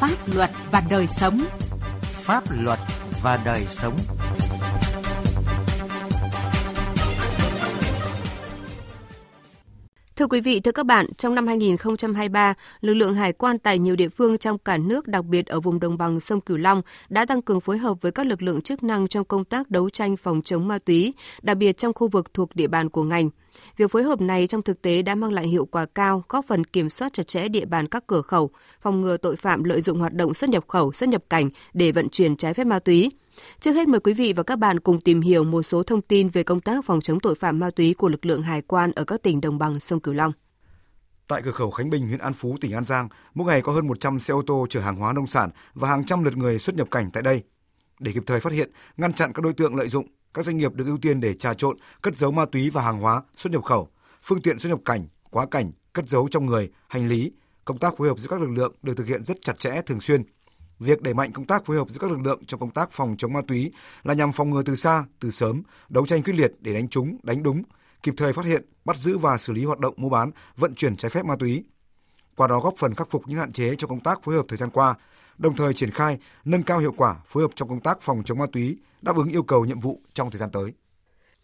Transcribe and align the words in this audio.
pháp 0.00 0.34
luật 0.34 0.50
và 0.70 0.82
đời 0.90 1.06
sống. 1.06 1.44
Pháp 2.02 2.44
luật 2.50 2.78
và 3.22 3.38
đời 3.44 3.64
sống. 3.68 3.96
Thưa 10.18 10.26
quý 10.26 10.40
vị, 10.40 10.60
thưa 10.60 10.72
các 10.72 10.86
bạn, 10.86 11.06
trong 11.14 11.34
năm 11.34 11.46
2023, 11.46 12.54
lực 12.80 12.94
lượng 12.94 13.14
hải 13.14 13.32
quan 13.32 13.58
tại 13.58 13.78
nhiều 13.78 13.96
địa 13.96 14.08
phương 14.08 14.38
trong 14.38 14.58
cả 14.58 14.78
nước, 14.78 15.08
đặc 15.08 15.24
biệt 15.24 15.46
ở 15.46 15.60
vùng 15.60 15.80
đồng 15.80 15.98
bằng 15.98 16.20
sông 16.20 16.40
Cửu 16.40 16.56
Long, 16.56 16.82
đã 17.08 17.26
tăng 17.26 17.42
cường 17.42 17.60
phối 17.60 17.78
hợp 17.78 18.02
với 18.02 18.12
các 18.12 18.26
lực 18.26 18.42
lượng 18.42 18.60
chức 18.60 18.82
năng 18.82 19.08
trong 19.08 19.24
công 19.24 19.44
tác 19.44 19.70
đấu 19.70 19.90
tranh 19.90 20.16
phòng 20.16 20.42
chống 20.42 20.68
ma 20.68 20.78
túy, 20.78 21.14
đặc 21.42 21.56
biệt 21.56 21.78
trong 21.78 21.92
khu 21.92 22.08
vực 22.08 22.34
thuộc 22.34 22.56
địa 22.56 22.66
bàn 22.66 22.88
của 22.88 23.02
ngành. 23.02 23.30
Việc 23.76 23.90
phối 23.90 24.02
hợp 24.02 24.20
này 24.20 24.46
trong 24.46 24.62
thực 24.62 24.82
tế 24.82 25.02
đã 25.02 25.14
mang 25.14 25.32
lại 25.32 25.48
hiệu 25.48 25.66
quả 25.66 25.86
cao, 25.86 26.24
góp 26.28 26.44
phần 26.44 26.64
kiểm 26.64 26.90
soát 26.90 27.12
chặt 27.12 27.28
chẽ 27.28 27.48
địa 27.48 27.64
bàn 27.64 27.88
các 27.88 28.06
cửa 28.06 28.22
khẩu, 28.22 28.50
phòng 28.80 29.00
ngừa 29.00 29.16
tội 29.16 29.36
phạm 29.36 29.64
lợi 29.64 29.80
dụng 29.80 30.00
hoạt 30.00 30.14
động 30.14 30.34
xuất 30.34 30.50
nhập 30.50 30.64
khẩu, 30.68 30.92
xuất 30.92 31.08
nhập 31.08 31.22
cảnh 31.30 31.50
để 31.72 31.92
vận 31.92 32.08
chuyển 32.08 32.36
trái 32.36 32.54
phép 32.54 32.64
ma 32.64 32.78
túy. 32.78 33.10
Trước 33.60 33.72
hết 33.72 33.88
mời 33.88 34.00
quý 34.00 34.14
vị 34.14 34.32
và 34.32 34.42
các 34.42 34.56
bạn 34.56 34.80
cùng 34.80 35.00
tìm 35.00 35.20
hiểu 35.20 35.44
một 35.44 35.62
số 35.62 35.82
thông 35.82 36.02
tin 36.02 36.28
về 36.28 36.42
công 36.42 36.60
tác 36.60 36.84
phòng 36.84 37.00
chống 37.00 37.20
tội 37.20 37.34
phạm 37.34 37.58
ma 37.58 37.70
túy 37.70 37.94
của 37.94 38.08
lực 38.08 38.26
lượng 38.26 38.42
hải 38.42 38.62
quan 38.62 38.92
ở 38.92 39.04
các 39.04 39.22
tỉnh 39.22 39.40
đồng 39.40 39.58
bằng 39.58 39.80
sông 39.80 40.00
Cửu 40.00 40.14
Long. 40.14 40.32
Tại 41.28 41.42
cửa 41.42 41.50
khẩu 41.52 41.70
Khánh 41.70 41.90
Bình, 41.90 42.08
huyện 42.08 42.20
An 42.20 42.32
Phú, 42.32 42.56
tỉnh 42.60 42.72
An 42.72 42.84
Giang, 42.84 43.08
mỗi 43.34 43.46
ngày 43.46 43.62
có 43.62 43.72
hơn 43.72 43.88
100 43.88 44.18
xe 44.18 44.34
ô 44.34 44.42
tô 44.46 44.66
chở 44.70 44.80
hàng 44.80 44.96
hóa 44.96 45.12
nông 45.12 45.26
sản 45.26 45.50
và 45.74 45.88
hàng 45.88 46.04
trăm 46.04 46.24
lượt 46.24 46.36
người 46.36 46.58
xuất 46.58 46.76
nhập 46.76 46.90
cảnh 46.90 47.10
tại 47.12 47.22
đây. 47.22 47.42
Để 48.00 48.12
kịp 48.12 48.22
thời 48.26 48.40
phát 48.40 48.52
hiện, 48.52 48.70
ngăn 48.96 49.12
chặn 49.12 49.32
các 49.32 49.42
đối 49.42 49.52
tượng 49.52 49.74
lợi 49.74 49.88
dụng, 49.88 50.06
các 50.34 50.44
doanh 50.44 50.56
nghiệp 50.56 50.74
được 50.74 50.84
ưu 50.86 50.98
tiên 50.98 51.20
để 51.20 51.34
trà 51.34 51.54
trộn, 51.54 51.76
cất 52.02 52.16
giấu 52.16 52.32
ma 52.32 52.44
túy 52.52 52.70
và 52.70 52.82
hàng 52.82 52.98
hóa 52.98 53.22
xuất 53.36 53.52
nhập 53.52 53.64
khẩu, 53.64 53.88
phương 54.22 54.42
tiện 54.42 54.58
xuất 54.58 54.68
nhập 54.68 54.80
cảnh, 54.84 55.08
quá 55.30 55.46
cảnh, 55.46 55.72
cất 55.92 56.08
giấu 56.08 56.28
trong 56.30 56.46
người, 56.46 56.70
hành 56.88 57.08
lý. 57.08 57.32
Công 57.64 57.78
tác 57.78 57.96
phối 57.96 58.08
hợp 58.08 58.18
giữa 58.18 58.28
các 58.30 58.40
lực 58.40 58.50
lượng 58.50 58.74
được 58.82 58.96
thực 58.96 59.06
hiện 59.06 59.24
rất 59.24 59.40
chặt 59.40 59.58
chẽ 59.58 59.82
thường 59.86 60.00
xuyên, 60.00 60.22
Việc 60.78 61.02
đẩy 61.02 61.14
mạnh 61.14 61.32
công 61.32 61.46
tác 61.46 61.64
phối 61.64 61.76
hợp 61.76 61.90
giữa 61.90 61.98
các 62.00 62.10
lực 62.10 62.20
lượng 62.24 62.44
trong 62.46 62.60
công 62.60 62.70
tác 62.70 62.92
phòng 62.92 63.14
chống 63.18 63.32
ma 63.32 63.40
túy 63.48 63.72
là 64.02 64.14
nhằm 64.14 64.32
phòng 64.32 64.50
ngừa 64.50 64.62
từ 64.62 64.74
xa, 64.74 65.04
từ 65.20 65.30
sớm, 65.30 65.62
đấu 65.88 66.06
tranh 66.06 66.22
quyết 66.22 66.32
liệt 66.32 66.52
để 66.60 66.74
đánh 66.74 66.88
trúng, 66.88 67.18
đánh 67.22 67.42
đúng, 67.42 67.62
kịp 68.02 68.14
thời 68.16 68.32
phát 68.32 68.44
hiện, 68.44 68.64
bắt 68.84 68.96
giữ 68.96 69.18
và 69.18 69.36
xử 69.36 69.52
lý 69.52 69.64
hoạt 69.64 69.78
động 69.78 69.94
mua 69.96 70.08
bán, 70.08 70.30
vận 70.56 70.74
chuyển 70.74 70.96
trái 70.96 71.10
phép 71.10 71.24
ma 71.24 71.36
túy. 71.38 71.64
Qua 72.36 72.48
đó 72.48 72.60
góp 72.60 72.74
phần 72.76 72.94
khắc 72.94 73.10
phục 73.10 73.22
những 73.26 73.38
hạn 73.38 73.52
chế 73.52 73.74
trong 73.76 73.90
công 73.90 74.00
tác 74.00 74.22
phối 74.22 74.34
hợp 74.34 74.44
thời 74.48 74.56
gian 74.56 74.70
qua, 74.70 74.94
đồng 75.38 75.56
thời 75.56 75.74
triển 75.74 75.90
khai 75.90 76.18
nâng 76.44 76.62
cao 76.62 76.78
hiệu 76.78 76.92
quả 76.96 77.16
phối 77.26 77.42
hợp 77.42 77.50
trong 77.54 77.68
công 77.68 77.80
tác 77.80 78.00
phòng 78.00 78.22
chống 78.24 78.38
ma 78.38 78.46
túy, 78.52 78.78
đáp 79.02 79.16
ứng 79.16 79.28
yêu 79.28 79.42
cầu 79.42 79.64
nhiệm 79.64 79.80
vụ 79.80 80.00
trong 80.14 80.30
thời 80.30 80.38
gian 80.38 80.50
tới. 80.52 80.72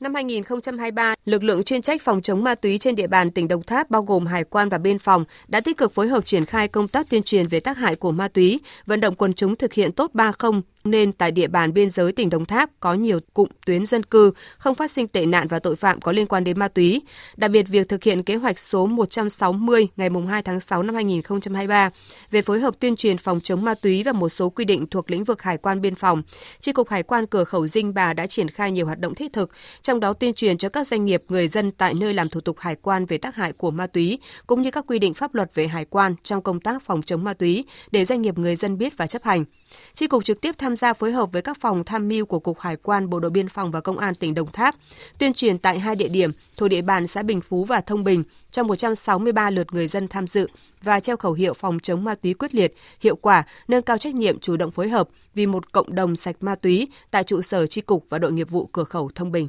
Năm 0.04 0.14
2023, 0.14 1.14
lực 1.24 1.44
lượng 1.44 1.62
chuyên 1.62 1.82
trách 1.82 2.02
phòng 2.02 2.22
chống 2.22 2.44
ma 2.44 2.54
túy 2.54 2.78
trên 2.78 2.94
địa 2.94 3.06
bàn 3.06 3.30
tỉnh 3.30 3.48
Đồng 3.48 3.62
Tháp 3.62 3.90
bao 3.90 4.02
gồm 4.02 4.26
hải 4.26 4.44
quan 4.44 4.68
và 4.68 4.78
biên 4.78 4.98
phòng 4.98 5.24
đã 5.48 5.60
tích 5.60 5.76
cực 5.76 5.94
phối 5.94 6.08
hợp 6.08 6.26
triển 6.26 6.44
khai 6.44 6.68
công 6.68 6.88
tác 6.88 7.10
tuyên 7.10 7.22
truyền 7.22 7.46
về 7.46 7.60
tác 7.60 7.76
hại 7.76 7.96
của 7.96 8.12
ma 8.12 8.28
túy, 8.28 8.60
vận 8.86 9.00
động 9.00 9.14
quần 9.14 9.32
chúng 9.32 9.56
thực 9.56 9.72
hiện 9.72 9.92
tốt 9.92 10.10
30 10.14 10.60
nên 10.84 11.12
tại 11.12 11.30
địa 11.30 11.46
bàn 11.46 11.72
biên 11.72 11.90
giới 11.90 12.12
tỉnh 12.12 12.30
Đồng 12.30 12.44
Tháp 12.44 12.70
có 12.80 12.94
nhiều 12.94 13.20
cụm 13.34 13.48
tuyến 13.66 13.86
dân 13.86 14.02
cư 14.02 14.32
không 14.58 14.74
phát 14.74 14.90
sinh 14.90 15.08
tệ 15.08 15.26
nạn 15.26 15.48
và 15.48 15.58
tội 15.58 15.76
phạm 15.76 16.00
có 16.00 16.12
liên 16.12 16.26
quan 16.26 16.44
đến 16.44 16.58
ma 16.58 16.68
túy. 16.68 17.02
Đặc 17.36 17.50
biệt 17.50 17.62
việc 17.62 17.88
thực 17.88 18.04
hiện 18.04 18.22
kế 18.22 18.36
hoạch 18.36 18.58
số 18.58 18.86
160 18.86 19.88
ngày 19.96 20.08
2 20.28 20.42
tháng 20.42 20.60
6 20.60 20.82
năm 20.82 20.94
2023 20.94 21.90
về 22.30 22.42
phối 22.42 22.60
hợp 22.60 22.74
tuyên 22.80 22.96
truyền 22.96 23.16
phòng 23.16 23.40
chống 23.40 23.64
ma 23.64 23.74
túy 23.82 24.02
và 24.02 24.12
một 24.12 24.28
số 24.28 24.50
quy 24.50 24.64
định 24.64 24.86
thuộc 24.86 25.10
lĩnh 25.10 25.24
vực 25.24 25.42
hải 25.42 25.58
quan 25.58 25.80
biên 25.80 25.94
phòng, 25.94 26.22
Chi 26.60 26.72
cục 26.72 26.88
Hải 26.88 27.02
quan 27.02 27.26
cửa 27.26 27.44
khẩu 27.44 27.66
Dinh 27.66 27.94
Bà 27.94 28.12
đã 28.12 28.26
triển 28.26 28.48
khai 28.48 28.72
nhiều 28.72 28.86
hoạt 28.86 28.98
động 28.98 29.14
thiết 29.14 29.32
thực, 29.32 29.50
trong 29.82 30.00
đó 30.00 30.12
tuyên 30.12 30.34
truyền 30.34 30.58
cho 30.58 30.68
các 30.68 30.86
doanh 30.86 31.04
nghiệp, 31.04 31.22
người 31.28 31.48
dân 31.48 31.70
tại 31.70 31.94
nơi 32.00 32.14
làm 32.14 32.28
thủ 32.28 32.40
tục 32.40 32.58
hải 32.58 32.76
quan 32.76 33.06
về 33.06 33.18
tác 33.18 33.34
hại 33.34 33.52
của 33.52 33.70
ma 33.70 33.86
túy 33.86 34.18
cũng 34.46 34.62
như 34.62 34.70
các 34.70 34.84
quy 34.88 34.98
định 34.98 35.14
pháp 35.14 35.34
luật 35.34 35.50
về 35.54 35.66
hải 35.66 35.84
quan 35.84 36.14
trong 36.22 36.42
công 36.42 36.60
tác 36.60 36.82
phòng 36.82 37.02
chống 37.02 37.24
ma 37.24 37.34
túy 37.34 37.64
để 37.90 38.04
doanh 38.04 38.22
nghiệp 38.22 38.38
người 38.38 38.56
dân 38.56 38.78
biết 38.78 38.96
và 38.96 39.06
chấp 39.06 39.22
hành 39.24 39.44
tri 39.94 40.06
cục 40.06 40.24
trực 40.24 40.40
tiếp 40.40 40.54
tham 40.58 40.76
gia 40.76 40.92
phối 40.92 41.12
hợp 41.12 41.32
với 41.32 41.42
các 41.42 41.60
phòng 41.60 41.84
tham 41.84 42.08
mưu 42.08 42.26
của 42.26 42.38
Cục 42.38 42.60
Hải 42.60 42.76
quan, 42.76 43.10
Bộ 43.10 43.20
đội 43.20 43.30
Biên 43.30 43.48
phòng 43.48 43.70
và 43.70 43.80
Công 43.80 43.98
an 43.98 44.14
tỉnh 44.14 44.34
Đồng 44.34 44.52
Tháp, 44.52 44.74
tuyên 45.18 45.32
truyền 45.32 45.58
tại 45.58 45.78
hai 45.78 45.96
địa 45.96 46.08
điểm 46.08 46.30
thuộc 46.56 46.68
địa 46.68 46.82
bàn 46.82 47.06
xã 47.06 47.22
Bình 47.22 47.40
Phú 47.40 47.64
và 47.64 47.80
Thông 47.80 48.04
Bình 48.04 48.24
cho 48.50 48.62
163 48.62 49.50
lượt 49.50 49.66
người 49.72 49.86
dân 49.86 50.08
tham 50.08 50.26
dự 50.26 50.48
và 50.82 51.00
treo 51.00 51.16
khẩu 51.16 51.32
hiệu 51.32 51.54
phòng 51.54 51.78
chống 51.78 52.04
ma 52.04 52.14
túy 52.14 52.34
quyết 52.34 52.54
liệt, 52.54 52.74
hiệu 53.00 53.16
quả, 53.16 53.42
nâng 53.68 53.82
cao 53.82 53.98
trách 53.98 54.14
nhiệm 54.14 54.40
chủ 54.40 54.56
động 54.56 54.70
phối 54.70 54.88
hợp 54.88 55.08
vì 55.34 55.46
một 55.46 55.72
cộng 55.72 55.94
đồng 55.94 56.16
sạch 56.16 56.36
ma 56.40 56.54
túy 56.54 56.88
tại 57.10 57.24
trụ 57.24 57.42
sở 57.42 57.66
tri 57.66 57.80
cục 57.80 58.06
và 58.10 58.18
đội 58.18 58.32
nghiệp 58.32 58.50
vụ 58.50 58.66
cửa 58.66 58.84
khẩu 58.84 59.10
Thông 59.14 59.32
Bình. 59.32 59.48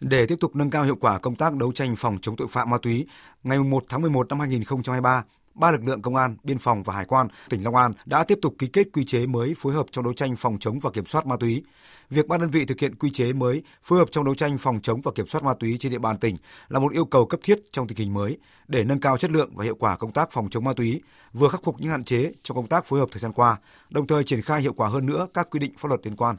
Để 0.00 0.26
tiếp 0.26 0.36
tục 0.40 0.56
nâng 0.56 0.70
cao 0.70 0.84
hiệu 0.84 0.96
quả 1.00 1.18
công 1.18 1.36
tác 1.36 1.54
đấu 1.54 1.72
tranh 1.72 1.96
phòng 1.96 2.18
chống 2.22 2.36
tội 2.36 2.48
phạm 2.48 2.70
ma 2.70 2.78
túy, 2.82 3.06
ngày 3.44 3.58
1 3.58 3.84
tháng 3.88 4.02
11 4.02 4.28
năm 4.28 4.40
2023, 4.40 5.24
ba 5.54 5.70
lực 5.70 5.84
lượng 5.84 6.02
công 6.02 6.16
an, 6.16 6.36
biên 6.44 6.58
phòng 6.58 6.82
và 6.82 6.94
hải 6.94 7.04
quan 7.04 7.28
tỉnh 7.48 7.64
Long 7.64 7.76
An 7.76 7.92
đã 8.06 8.24
tiếp 8.24 8.38
tục 8.42 8.54
ký 8.58 8.66
kết 8.66 8.86
quy 8.92 9.04
chế 9.04 9.26
mới 9.26 9.54
phối 9.58 9.72
hợp 9.72 9.86
trong 9.90 10.04
đấu 10.04 10.12
tranh 10.12 10.36
phòng 10.36 10.58
chống 10.60 10.78
và 10.80 10.90
kiểm 10.90 11.06
soát 11.06 11.26
ma 11.26 11.36
túy. 11.40 11.62
Việc 12.10 12.28
ba 12.28 12.38
đơn 12.38 12.50
vị 12.50 12.64
thực 12.64 12.80
hiện 12.80 12.94
quy 12.94 13.10
chế 13.10 13.32
mới 13.32 13.62
phối 13.82 13.98
hợp 13.98 14.08
trong 14.10 14.24
đấu 14.24 14.34
tranh 14.34 14.58
phòng 14.58 14.80
chống 14.82 15.00
và 15.00 15.12
kiểm 15.14 15.26
soát 15.26 15.44
ma 15.44 15.54
túy 15.60 15.76
trên 15.78 15.92
địa 15.92 15.98
bàn 15.98 16.18
tỉnh 16.18 16.36
là 16.68 16.78
một 16.78 16.92
yêu 16.92 17.04
cầu 17.04 17.26
cấp 17.26 17.40
thiết 17.42 17.58
trong 17.72 17.86
tình 17.88 17.98
hình 17.98 18.14
mới 18.14 18.38
để 18.68 18.84
nâng 18.84 19.00
cao 19.00 19.18
chất 19.18 19.30
lượng 19.30 19.50
và 19.54 19.64
hiệu 19.64 19.74
quả 19.74 19.96
công 19.96 20.12
tác 20.12 20.32
phòng 20.32 20.48
chống 20.50 20.64
ma 20.64 20.72
túy, 20.76 21.02
vừa 21.32 21.48
khắc 21.48 21.60
phục 21.64 21.80
những 21.80 21.90
hạn 21.90 22.04
chế 22.04 22.32
trong 22.42 22.56
công 22.56 22.68
tác 22.68 22.84
phối 22.84 23.00
hợp 23.00 23.08
thời 23.12 23.20
gian 23.20 23.32
qua, 23.32 23.56
đồng 23.90 24.06
thời 24.06 24.24
triển 24.24 24.42
khai 24.42 24.60
hiệu 24.60 24.72
quả 24.72 24.88
hơn 24.88 25.06
nữa 25.06 25.26
các 25.34 25.50
quy 25.50 25.60
định 25.60 25.72
pháp 25.78 25.88
luật 25.88 26.00
liên 26.04 26.16
quan. 26.16 26.36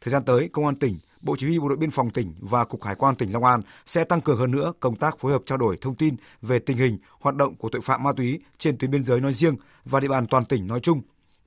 Thời 0.00 0.12
gian 0.12 0.24
tới, 0.24 0.48
Công 0.52 0.66
an 0.66 0.76
tỉnh 0.76 0.98
Bộ 1.24 1.36
Chỉ 1.38 1.46
huy 1.46 1.58
Bộ 1.58 1.68
đội 1.68 1.76
Biên 1.76 1.90
phòng 1.90 2.10
tỉnh 2.10 2.34
và 2.40 2.64
Cục 2.64 2.82
Hải 2.84 2.94
quan 2.94 3.14
tỉnh 3.14 3.32
Long 3.32 3.44
An 3.44 3.60
sẽ 3.86 4.04
tăng 4.04 4.20
cường 4.20 4.38
hơn 4.38 4.50
nữa 4.50 4.72
công 4.80 4.96
tác 4.96 5.18
phối 5.18 5.32
hợp 5.32 5.42
trao 5.46 5.58
đổi 5.58 5.76
thông 5.80 5.94
tin 5.94 6.16
về 6.42 6.58
tình 6.58 6.76
hình, 6.76 6.98
hoạt 7.20 7.36
động 7.36 7.54
của 7.54 7.68
tội 7.68 7.80
phạm 7.82 8.02
ma 8.02 8.12
túy 8.16 8.40
trên 8.58 8.78
tuyến 8.78 8.90
biên 8.90 9.04
giới 9.04 9.20
nói 9.20 9.32
riêng 9.32 9.56
và 9.84 10.00
địa 10.00 10.08
bàn 10.08 10.26
toàn 10.26 10.44
tỉnh 10.44 10.66
nói 10.66 10.80
chung, 10.80 11.02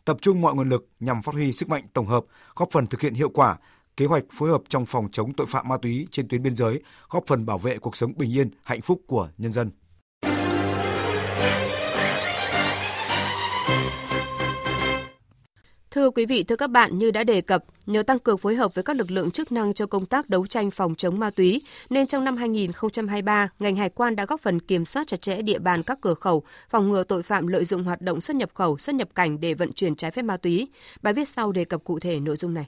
tập 0.06 0.18
trung 0.22 0.42
mọi 0.42 0.56
nguồn 0.56 0.70
lực 0.70 0.88
nhằm 1.00 1.22
phát 1.22 1.36
huy 1.36 1.54
sức 1.54 1.70
mạnh 1.70 1.84
tổng 1.94 2.08
hợp, 2.08 2.26
góp 2.56 2.70
phần 2.72 2.88
thực 2.88 3.02
hiện 3.02 3.14
hiệu 3.14 3.30
quả 3.30 3.58
kế 3.98 4.06
hoạch 4.06 4.24
phối 4.34 4.50
hợp 4.50 4.62
trong 4.70 4.86
phòng 4.86 5.10
chống 5.12 5.34
tội 5.34 5.48
phạm 5.50 5.68
ma 5.68 5.78
túy 5.82 6.08
trên 6.12 6.28
tuyến 6.28 6.44
biên 6.44 6.56
giới, 6.56 6.82
góp 7.10 7.24
phần 7.28 7.46
bảo 7.46 7.58
vệ 7.58 7.78
cuộc 7.80 7.96
sống 7.96 8.14
bình 8.18 8.38
yên, 8.38 8.50
hạnh 8.64 8.82
phúc 8.82 9.02
của 9.08 9.30
nhân 9.38 9.52
dân. 9.52 9.72
Thưa 15.92 16.10
quý 16.10 16.26
vị, 16.26 16.44
thưa 16.44 16.56
các 16.56 16.70
bạn, 16.70 16.98
như 16.98 17.12
đã 17.12 17.24
đề 17.24 17.42
cập, 17.42 17.64
nhờ 17.86 18.04
tăng 18.04 18.20
cường 18.20 18.38
phối 18.38 18.56
hợp 18.56 18.76
với 18.76 18.84
các 18.84 18.96
lực 18.96 19.12
lượng 19.12 19.32
chức 19.32 19.52
năng 19.52 19.74
cho 19.74 19.86
công 19.86 20.06
tác 20.06 20.30
đấu 20.30 20.48
tranh 20.48 20.72
phòng 20.72 20.96
chống 20.96 21.20
ma 21.20 21.30
túy, 21.30 21.62
nên 21.90 22.08
trong 22.08 22.24
năm 22.24 22.38
2023, 22.38 23.50
ngành 23.60 23.76
hải 23.76 23.90
quan 23.90 24.16
đã 24.16 24.26
góp 24.26 24.42
phần 24.42 24.60
kiểm 24.60 24.86
soát 24.86 25.08
chặt 25.08 25.22
chẽ 25.22 25.42
địa 25.42 25.60
bàn 25.60 25.84
các 25.84 25.98
cửa 26.02 26.14
khẩu, 26.14 26.44
phòng 26.70 26.90
ngừa 26.90 27.04
tội 27.04 27.24
phạm 27.24 27.48
lợi 27.48 27.66
dụng 27.66 27.84
hoạt 27.84 28.02
động 28.02 28.22
xuất 28.22 28.36
nhập 28.36 28.50
khẩu, 28.54 28.78
xuất 28.78 28.96
nhập 28.96 29.08
cảnh 29.16 29.40
để 29.40 29.54
vận 29.54 29.74
chuyển 29.74 29.96
trái 29.96 30.12
phép 30.12 30.22
ma 30.22 30.38
túy. 30.38 30.68
Bài 31.02 31.14
viết 31.14 31.28
sau 31.28 31.52
đề 31.52 31.66
cập 31.66 31.84
cụ 31.84 32.00
thể 32.00 32.20
nội 32.20 32.36
dung 32.36 32.54
này. 32.54 32.68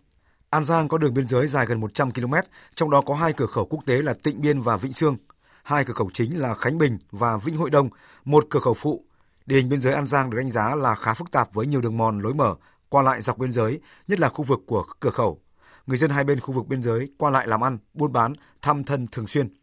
An 0.49 0.63
Giang 0.63 0.87
có 0.87 0.97
đường 0.97 1.13
biên 1.13 1.27
giới 1.27 1.47
dài 1.47 1.65
gần 1.65 1.79
100 1.79 2.11
km, 2.11 2.33
trong 2.75 2.89
đó 2.89 3.01
có 3.01 3.15
hai 3.15 3.33
cửa 3.33 3.45
khẩu 3.45 3.65
quốc 3.65 3.85
tế 3.85 4.01
là 4.01 4.13
Tịnh 4.23 4.41
Biên 4.41 4.61
và 4.61 4.77
Vĩnh 4.77 4.93
Sương. 4.93 5.17
Hai 5.63 5.85
cửa 5.85 5.93
khẩu 5.93 6.09
chính 6.13 6.39
là 6.39 6.53
Khánh 6.53 6.77
Bình 6.77 6.97
và 7.11 7.37
Vĩnh 7.37 7.55
Hội 7.55 7.69
Đông, 7.69 7.89
một 8.25 8.45
cửa 8.49 8.59
khẩu 8.59 8.73
phụ. 8.73 9.03
Địa 9.45 9.55
hình 9.55 9.69
biên 9.69 9.81
giới 9.81 9.93
An 9.93 10.07
Giang 10.07 10.29
được 10.29 10.37
đánh 10.37 10.51
giá 10.51 10.75
là 10.75 10.95
khá 10.95 11.13
phức 11.13 11.31
tạp 11.31 11.53
với 11.53 11.67
nhiều 11.67 11.81
đường 11.81 11.97
mòn 11.97 12.19
lối 12.19 12.33
mở, 12.33 12.55
qua 12.89 13.01
lại 13.01 13.21
dọc 13.21 13.37
biên 13.37 13.51
giới, 13.51 13.79
nhất 14.07 14.19
là 14.19 14.29
khu 14.29 14.43
vực 14.43 14.59
của 14.67 14.83
cửa 14.99 15.09
khẩu. 15.09 15.41
Người 15.85 15.97
dân 15.97 16.09
hai 16.09 16.23
bên 16.23 16.39
khu 16.39 16.53
vực 16.53 16.67
biên 16.67 16.83
giới 16.83 17.09
qua 17.17 17.29
lại 17.29 17.47
làm 17.47 17.63
ăn, 17.63 17.77
buôn 17.93 18.13
bán, 18.13 18.33
thăm 18.61 18.83
thân 18.83 19.07
thường 19.07 19.27
xuyên. 19.27 19.53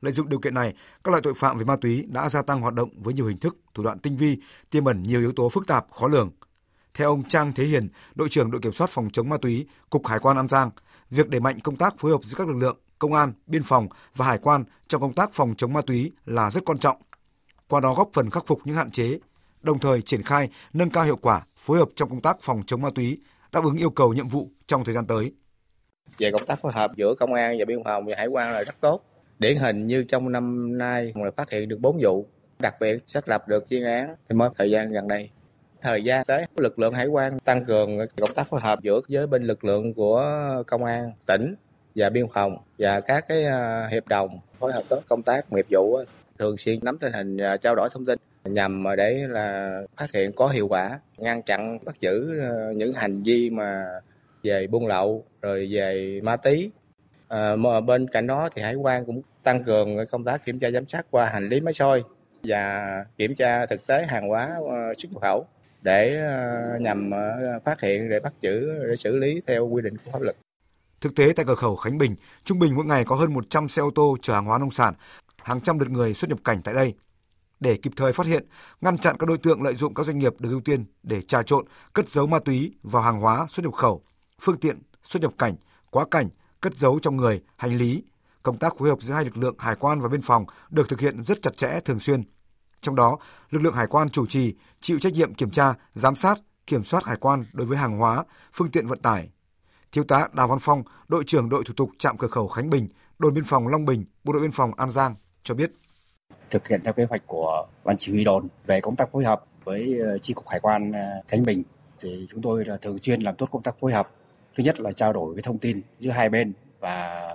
Lợi 0.00 0.12
dụng 0.12 0.28
điều 0.28 0.38
kiện 0.38 0.54
này, 0.54 0.74
các 1.04 1.10
loại 1.10 1.22
tội 1.22 1.34
phạm 1.36 1.58
về 1.58 1.64
ma 1.64 1.76
túy 1.76 2.04
đã 2.08 2.28
gia 2.28 2.42
tăng 2.42 2.60
hoạt 2.60 2.74
động 2.74 3.02
với 3.02 3.14
nhiều 3.14 3.26
hình 3.26 3.38
thức, 3.38 3.56
thủ 3.74 3.82
đoạn 3.82 3.98
tinh 3.98 4.16
vi, 4.16 4.38
tiềm 4.70 4.84
ẩn 4.84 5.02
nhiều 5.02 5.20
yếu 5.20 5.32
tố 5.32 5.48
phức 5.48 5.66
tạp, 5.66 5.86
khó 5.90 6.08
lường. 6.08 6.30
Theo 6.94 7.08
ông 7.08 7.28
Trang 7.28 7.52
Thế 7.52 7.64
Hiền, 7.64 7.88
đội 8.14 8.28
trưởng 8.28 8.50
đội 8.50 8.60
kiểm 8.60 8.72
soát 8.72 8.90
phòng 8.90 9.08
chống 9.12 9.28
ma 9.28 9.36
túy, 9.36 9.66
Cục 9.90 10.06
Hải 10.06 10.18
quan 10.18 10.36
An 10.36 10.48
Giang, 10.48 10.70
việc 11.10 11.28
đẩy 11.28 11.40
mạnh 11.40 11.60
công 11.60 11.76
tác 11.76 11.94
phối 11.98 12.10
hợp 12.10 12.24
giữa 12.24 12.38
các 12.38 12.48
lực 12.48 12.56
lượng 12.56 12.78
công 12.98 13.14
an, 13.14 13.32
biên 13.46 13.62
phòng 13.62 13.88
và 14.16 14.26
hải 14.26 14.38
quan 14.38 14.64
trong 14.88 15.00
công 15.00 15.14
tác 15.14 15.30
phòng 15.32 15.54
chống 15.56 15.72
ma 15.72 15.80
túy 15.86 16.12
là 16.24 16.50
rất 16.50 16.64
quan 16.64 16.78
trọng. 16.78 17.02
Qua 17.68 17.80
đó 17.80 17.94
góp 17.94 18.08
phần 18.12 18.30
khắc 18.30 18.46
phục 18.46 18.60
những 18.64 18.76
hạn 18.76 18.90
chế, 18.90 19.18
đồng 19.64 19.78
thời 19.78 20.02
triển 20.02 20.22
khai 20.22 20.48
nâng 20.72 20.90
cao 20.90 21.04
hiệu 21.04 21.16
quả 21.16 21.42
phối 21.56 21.78
hợp 21.78 21.88
trong 21.96 22.08
công 22.08 22.20
tác 22.20 22.36
phòng 22.40 22.62
chống 22.66 22.82
ma 22.82 22.88
túy, 22.94 23.20
đáp 23.52 23.64
ứng 23.64 23.76
yêu 23.76 23.90
cầu 23.90 24.12
nhiệm 24.12 24.28
vụ 24.28 24.48
trong 24.66 24.84
thời 24.84 24.94
gian 24.94 25.06
tới. 25.06 25.32
Về 26.18 26.30
công 26.30 26.42
tác 26.46 26.58
phối 26.58 26.72
hợp 26.72 26.96
giữa 26.96 27.14
công 27.14 27.34
an 27.34 27.56
và 27.58 27.64
biên 27.64 27.84
phòng 27.84 28.06
và 28.06 28.14
hải 28.16 28.26
quan 28.26 28.52
là 28.52 28.62
rất 28.62 28.80
tốt. 28.80 29.00
Điển 29.38 29.56
hình 29.56 29.86
như 29.86 30.04
trong 30.04 30.32
năm 30.32 30.78
nay 30.78 31.12
mà 31.14 31.30
phát 31.36 31.50
hiện 31.50 31.68
được 31.68 31.80
4 31.80 31.98
vụ, 32.02 32.26
đặc 32.58 32.74
biệt 32.80 33.04
xác 33.06 33.28
lập 33.28 33.48
được 33.48 33.68
chuyên 33.70 33.84
án 33.84 34.14
thì 34.28 34.36
mới 34.36 34.50
thời 34.56 34.70
gian 34.70 34.88
gần 34.88 35.08
đây. 35.08 35.30
Thời 35.82 36.04
gian 36.04 36.24
tới, 36.26 36.46
lực 36.56 36.78
lượng 36.78 36.94
hải 36.94 37.06
quan 37.06 37.40
tăng 37.40 37.64
cường 37.64 37.98
công 38.20 38.30
tác 38.34 38.46
phối 38.46 38.60
hợp 38.60 38.82
giữa 38.82 39.00
với 39.08 39.26
bên 39.26 39.44
lực 39.44 39.64
lượng 39.64 39.94
của 39.94 40.24
công 40.66 40.84
an 40.84 41.12
tỉnh 41.26 41.54
và 41.94 42.10
biên 42.10 42.26
phòng 42.34 42.56
và 42.78 43.00
các 43.00 43.24
cái 43.28 43.44
à, 43.44 43.88
hiệp 43.90 44.08
đồng 44.08 44.38
phối 44.58 44.72
hợp 44.72 44.82
tốt 44.88 45.02
công 45.08 45.22
tác 45.22 45.52
nghiệp 45.52 45.66
vụ 45.70 45.98
thường 46.38 46.56
xuyên 46.58 46.78
nắm 46.82 46.98
tình 46.98 47.12
hình 47.12 47.36
trao 47.62 47.74
đổi 47.74 47.88
thông 47.92 48.04
tin 48.06 48.18
nhằm 48.44 48.84
để 48.96 49.26
là 49.28 49.80
phát 49.96 50.12
hiện 50.12 50.32
có 50.32 50.48
hiệu 50.48 50.68
quả 50.68 51.00
ngăn 51.16 51.42
chặn 51.42 51.78
bắt 51.84 52.00
giữ 52.00 52.40
ờ, 52.40 52.72
những 52.76 52.92
hành 52.92 53.22
vi 53.22 53.50
mà 53.50 53.84
về 54.42 54.66
buôn 54.66 54.86
lậu 54.86 55.24
rồi 55.42 55.68
về 55.70 56.20
ma 56.22 56.36
túy 56.36 56.70
à, 57.28 57.56
mà 57.56 57.80
bên 57.80 58.08
cạnh 58.08 58.26
đó 58.26 58.48
thì 58.54 58.62
hải 58.62 58.74
quan 58.74 59.06
cũng 59.06 59.22
tăng 59.42 59.64
cường 59.64 59.96
công 60.10 60.24
tác 60.24 60.44
kiểm 60.44 60.58
tra 60.58 60.70
giám 60.70 60.88
sát 60.88 61.06
qua 61.10 61.26
hành 61.26 61.48
lý 61.48 61.60
máy 61.60 61.74
soi 61.74 62.02
và 62.42 63.04
kiểm 63.18 63.34
tra 63.34 63.66
thực 63.66 63.86
tế 63.86 64.06
hàng 64.06 64.28
hóa 64.28 64.50
ờ, 64.70 64.94
xuất 64.98 65.12
nhập 65.12 65.22
khẩu 65.22 65.46
để 65.82 66.28
nhằm 66.80 67.10
phát 67.64 67.80
hiện 67.80 68.10
để 68.10 68.20
bắt 68.20 68.32
giữ 68.40 68.84
để 68.88 68.96
xử 68.96 69.16
lý 69.16 69.40
theo 69.46 69.68
quy 69.68 69.82
định 69.82 69.96
của 69.96 70.10
pháp 70.12 70.22
luật. 70.22 70.36
Thực 71.00 71.14
tế 71.16 71.32
tại 71.36 71.44
cửa 71.48 71.54
khẩu 71.54 71.76
Khánh 71.76 71.98
Bình, 71.98 72.16
trung 72.44 72.58
bình 72.58 72.74
mỗi 72.74 72.84
ngày 72.84 73.04
có 73.04 73.16
hơn 73.16 73.34
100 73.34 73.68
xe 73.68 73.82
ô 73.82 73.90
tô 73.94 74.16
chở 74.22 74.34
hàng 74.34 74.44
hóa 74.44 74.58
nông 74.58 74.70
sản, 74.70 74.94
hàng 75.42 75.60
trăm 75.60 75.78
lượt 75.78 75.90
người 75.90 76.14
xuất 76.14 76.28
nhập 76.28 76.38
cảnh 76.44 76.60
tại 76.64 76.74
đây. 76.74 76.94
Để 77.60 77.76
kịp 77.76 77.92
thời 77.96 78.12
phát 78.12 78.26
hiện, 78.26 78.46
ngăn 78.80 78.98
chặn 78.98 79.16
các 79.18 79.28
đối 79.28 79.38
tượng 79.38 79.62
lợi 79.62 79.74
dụng 79.74 79.94
các 79.94 80.06
doanh 80.06 80.18
nghiệp 80.18 80.32
được 80.38 80.50
ưu 80.50 80.60
tiên 80.60 80.84
để 81.02 81.22
trà 81.22 81.42
trộn, 81.42 81.64
cất 81.92 82.08
giấu 82.08 82.26
ma 82.26 82.38
túy 82.38 82.74
vào 82.82 83.02
hàng 83.02 83.20
hóa 83.20 83.46
xuất 83.48 83.64
nhập 83.64 83.74
khẩu, 83.74 84.04
phương 84.40 84.56
tiện 84.56 84.82
xuất 85.02 85.22
nhập 85.22 85.32
cảnh, 85.38 85.54
quá 85.90 86.04
cảnh, 86.10 86.28
cất 86.60 86.78
giấu 86.78 86.98
trong 86.98 87.16
người, 87.16 87.42
hành 87.56 87.76
lý, 87.76 88.02
công 88.42 88.58
tác 88.58 88.78
phối 88.78 88.88
hợp 88.88 89.02
giữa 89.02 89.14
hai 89.14 89.24
lực 89.24 89.36
lượng 89.36 89.54
hải 89.58 89.76
quan 89.76 90.00
và 90.00 90.08
biên 90.08 90.22
phòng 90.22 90.44
được 90.70 90.88
thực 90.88 91.00
hiện 91.00 91.22
rất 91.22 91.42
chặt 91.42 91.56
chẽ 91.56 91.80
thường 91.84 91.98
xuyên. 91.98 92.24
Trong 92.80 92.94
đó, 92.94 93.18
lực 93.50 93.62
lượng 93.62 93.74
hải 93.74 93.86
quan 93.86 94.08
chủ 94.08 94.26
trì, 94.26 94.54
chịu 94.80 94.98
trách 94.98 95.12
nhiệm 95.12 95.34
kiểm 95.34 95.50
tra, 95.50 95.74
giám 95.94 96.14
sát, 96.14 96.38
kiểm 96.66 96.84
soát 96.84 97.04
hải 97.04 97.16
quan 97.16 97.44
đối 97.52 97.66
với 97.66 97.78
hàng 97.78 97.96
hóa, 97.98 98.24
phương 98.52 98.70
tiện 98.70 98.86
vận 98.86 98.98
tải. 98.98 99.30
Thiếu 99.92 100.04
tá 100.04 100.28
Đào 100.32 100.48
Văn 100.48 100.58
Phong, 100.62 100.82
đội 101.08 101.24
trưởng 101.26 101.48
đội 101.48 101.64
thủ 101.66 101.74
tục 101.76 101.90
trạm 101.98 102.18
cửa 102.18 102.28
khẩu 102.28 102.48
Khánh 102.48 102.70
Bình, 102.70 102.88
đồn 103.18 103.34
biên 103.34 103.44
phòng 103.44 103.68
Long 103.68 103.84
Bình, 103.84 104.04
bộ 104.24 104.32
đội 104.32 104.42
biên 104.42 104.52
phòng 104.52 104.74
An 104.76 104.90
Giang 104.90 105.14
cho 105.42 105.54
biết. 105.54 105.72
Thực 106.50 106.68
hiện 106.68 106.80
theo 106.84 106.92
kế 106.92 107.04
hoạch 107.04 107.22
của 107.26 107.66
ban 107.84 107.96
chỉ 107.98 108.12
huy 108.12 108.24
đồn. 108.24 108.48
Về 108.66 108.80
công 108.80 108.96
tác 108.96 109.12
phối 109.12 109.24
hợp 109.24 109.44
với 109.64 109.98
ờ, 109.98 110.18
chi 110.18 110.34
cục 110.34 110.48
hải 110.48 110.60
quan 110.60 110.92
ờ, 110.92 111.22
Khánh 111.28 111.42
Bình 111.42 111.62
thì 112.00 112.26
chúng 112.30 112.42
tôi 112.42 112.64
là 112.64 112.76
thường 112.76 112.98
xuyên 112.98 113.20
làm 113.20 113.36
tốt 113.36 113.48
công 113.52 113.62
tác 113.62 113.78
phối 113.80 113.92
hợp. 113.92 114.10
Thứ 114.54 114.64
nhất 114.64 114.80
là 114.80 114.92
trao 114.92 115.12
đổi 115.12 115.34
cái 115.34 115.42
thông 115.42 115.58
tin 115.58 115.80
giữa 116.00 116.10
hai 116.10 116.28
bên 116.28 116.52
và 116.80 117.28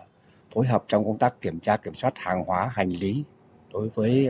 phối 0.53 0.65
hợp 0.67 0.83
trong 0.88 1.06
công 1.06 1.17
tác 1.17 1.41
kiểm 1.41 1.59
tra, 1.59 1.77
kiểm 1.77 1.94
soát 1.94 2.13
hàng 2.15 2.44
hóa, 2.44 2.71
hành 2.73 2.89
lý 2.89 3.23
đối 3.73 3.89
với 3.89 4.27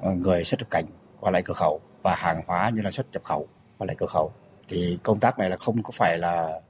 ờ, 0.00 0.14
người 0.14 0.44
xuất 0.44 0.60
nhập 0.60 0.70
cảnh 0.70 0.84
qua 1.20 1.30
lại 1.30 1.42
cửa 1.42 1.54
khẩu 1.54 1.80
và 2.02 2.14
hàng 2.14 2.42
hóa 2.46 2.70
như 2.74 2.82
là 2.82 2.90
xuất 2.90 3.06
nhập 3.12 3.24
khẩu 3.24 3.46
qua 3.78 3.86
lại 3.86 3.96
cửa 3.98 4.06
khẩu. 4.06 4.32
Thì 4.68 4.98
công 5.02 5.20
tác 5.20 5.38
này 5.38 5.50
là 5.50 5.56
không 5.56 5.82
có 5.82 5.90
phải 5.92 6.18
là 6.18 6.60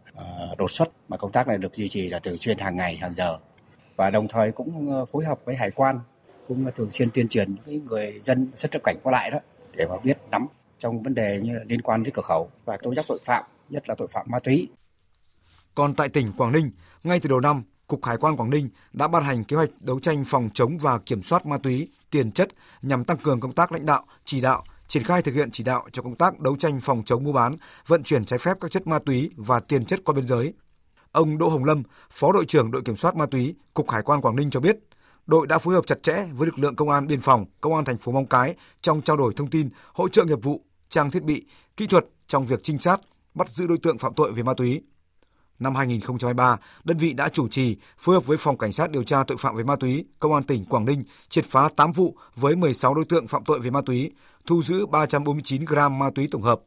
đột 0.58 0.70
xuất, 0.70 0.88
mà 1.08 1.17
công 1.17 1.32
tác 1.32 1.49
này 1.49 1.58
được 1.58 1.75
duy 1.75 1.88
trì 1.88 2.08
là 2.08 2.19
thường 2.19 2.38
xuyên 2.38 2.58
hàng 2.58 2.76
ngày, 2.76 2.97
hàng 2.97 3.14
giờ. 3.14 3.38
Và 3.97 4.11
đồng 4.11 4.29
thời 4.29 4.53
cũng 4.53 5.05
phối 5.12 5.25
hợp 5.25 5.38
với 5.44 5.56
hải 5.56 5.70
quan 5.70 6.00
cũng 6.48 6.70
thường 6.75 6.90
xuyên 6.90 7.10
tuyên 7.10 7.28
truyền 7.28 7.54
với 7.66 7.81
người 7.81 8.20
dân 8.22 8.50
xuất 8.56 8.72
nhập 8.72 8.82
cảnh 8.84 8.96
qua 9.02 9.12
lại 9.12 9.31
đó 9.31 9.38
để 9.72 9.87
mà 9.87 9.94
biết 10.04 10.19
nắm 10.31 10.46
trong 10.78 11.02
vấn 11.02 11.14
đề 11.14 11.40
như 11.43 11.52
là 11.52 11.64
liên 11.66 11.82
quan 11.82 12.02
đến 12.02 12.14
cửa 12.14 12.22
khẩu 12.22 12.50
và 12.64 12.76
tố 12.82 12.94
giác 12.94 13.04
tội 13.08 13.19
phạm 13.25 13.44
nhất 13.69 13.88
là 13.88 13.94
tội 13.98 14.08
phạm 14.08 14.26
ma 14.28 14.38
túy. 14.38 14.69
Còn 15.75 15.94
tại 15.94 16.08
tỉnh 16.08 16.32
Quảng 16.32 16.52
Ninh, 16.52 16.70
ngay 17.04 17.20
từ 17.20 17.28
đầu 17.28 17.40
năm, 17.40 17.62
Cục 17.87 18.04
Hải 18.04 18.16
quan 18.16 18.37
Quảng 18.37 18.50
Ninh 18.50 18.69
đã 18.93 19.08
ban 19.08 19.25
hành 19.25 19.44
kế 19.44 19.56
hoạch 19.56 19.70
đấu 19.81 20.00
tranh 20.00 20.25
phòng 20.26 20.50
chống 20.54 20.78
và 20.78 20.98
kiểm 20.98 21.22
soát 21.22 21.46
ma 21.46 21.58
túy, 21.58 21.88
tiền 22.10 22.31
chất 22.31 22.48
nhằm 22.82 23.04
tăng 23.04 23.16
cường 23.16 23.40
công 23.40 23.52
tác 23.52 23.72
lãnh 23.72 23.87
đạo, 23.87 24.04
chỉ 24.25 24.40
đạo, 24.40 24.64
triển 24.88 25.02
khai 25.02 25.22
thực 25.22 25.34
hiện 25.34 25.50
chỉ 25.50 25.64
đạo 25.64 25.84
cho 25.93 26.02
công 26.02 26.14
tác 26.14 26.40
đấu 26.40 26.56
tranh 26.56 26.81
phòng 26.81 27.02
chống 27.06 27.25
mua 27.25 27.32
bán, 27.32 27.56
vận 27.87 28.02
chuyển 28.02 28.25
trái 28.25 28.38
phép 28.38 28.56
các 28.60 28.70
chất 28.70 28.87
ma 28.87 28.98
túy 28.98 29.31
và 29.37 29.60
tiền 29.60 29.84
chất 29.84 30.00
qua 30.04 30.14
biên 30.14 30.26
giới. 30.26 30.52
Ông 31.12 31.38
Đỗ 31.38 31.48
Hồng 31.48 31.64
Lâm, 31.64 31.82
Phó 32.10 32.32
đội 32.32 32.44
trưởng 32.44 32.70
đội 32.70 32.82
kiểm 32.82 32.96
soát 32.96 33.16
ma 33.16 33.26
túy, 33.26 33.54
Cục 33.75 33.90
Hải 33.90 34.02
quan 34.02 34.20
Quảng 34.20 34.37
Ninh 34.37 34.50
cho 34.50 34.60
biết, 34.60 34.78
đội 35.26 35.46
đã 35.46 35.58
phối 35.58 35.75
hợp 35.75 35.87
chặt 35.87 36.02
chẽ 36.02 36.25
với 36.32 36.46
lực 36.46 36.58
lượng 36.58 36.76
công 36.76 36.90
an 36.90 37.06
biên 37.06 37.20
phòng, 37.20 37.44
công 37.61 37.75
an 37.75 37.84
thành 37.84 37.99
phố 37.99 38.12
Móng 38.12 38.26
Cái 38.26 38.55
trong 38.82 39.02
trao 39.02 39.17
đổi 39.17 39.32
thông 39.37 39.50
tin, 39.50 39.69
hỗ 39.94 40.08
trợ 40.08 40.25
nghiệp 40.25 40.43
vụ, 40.43 40.61
trang 40.88 41.11
thiết 41.11 41.23
bị, 41.23 41.44
kỹ 41.76 41.87
thuật 41.87 42.05
trong 42.26 42.44
việc 42.44 42.61
trinh 42.62 42.78
sát, 42.78 43.00
bắt 43.34 43.49
giữ 43.49 43.67
đối 43.67 43.78
tượng 43.78 43.99
phạm 43.99 44.14
tội 44.14 44.32
về 44.32 44.43
ma 44.43 44.55
túy. 44.56 44.82
Năm 45.58 45.75
2023, 45.75 46.56
đơn 46.84 46.99
vị 46.99 47.12
đã 47.12 47.28
chủ 47.28 47.49
trì 47.49 47.76
phối 47.99 48.14
hợp 48.14 48.26
với 48.26 48.37
Phòng 48.37 48.58
Cảnh 48.58 48.73
sát 48.73 48.90
điều 48.90 49.02
tra 49.02 49.25
tội 49.26 49.37
phạm 49.37 49.56
về 49.56 49.64
ma 49.64 49.76
túy, 49.76 50.05
Công 50.19 50.34
an 50.34 50.43
tỉnh 50.44 50.64
Quảng 50.64 50.84
Ninh 50.84 51.05
triệt 51.29 51.44
phá 51.44 51.69
8 51.76 51.93
vụ 51.93 52.17
với 52.34 52.56
16 52.56 52.94
đối 52.94 53.05
tượng 53.05 53.26
phạm 53.26 53.44
tội 53.44 53.61
về 53.61 53.70
ma 53.70 53.81
túy, 53.87 54.12
thu 54.46 54.62
giữ 54.62 54.87
349 54.87 55.64
gram 55.64 55.99
ma 55.99 56.11
túy 56.14 56.29
tổng 56.31 56.43
hợp. 56.43 56.61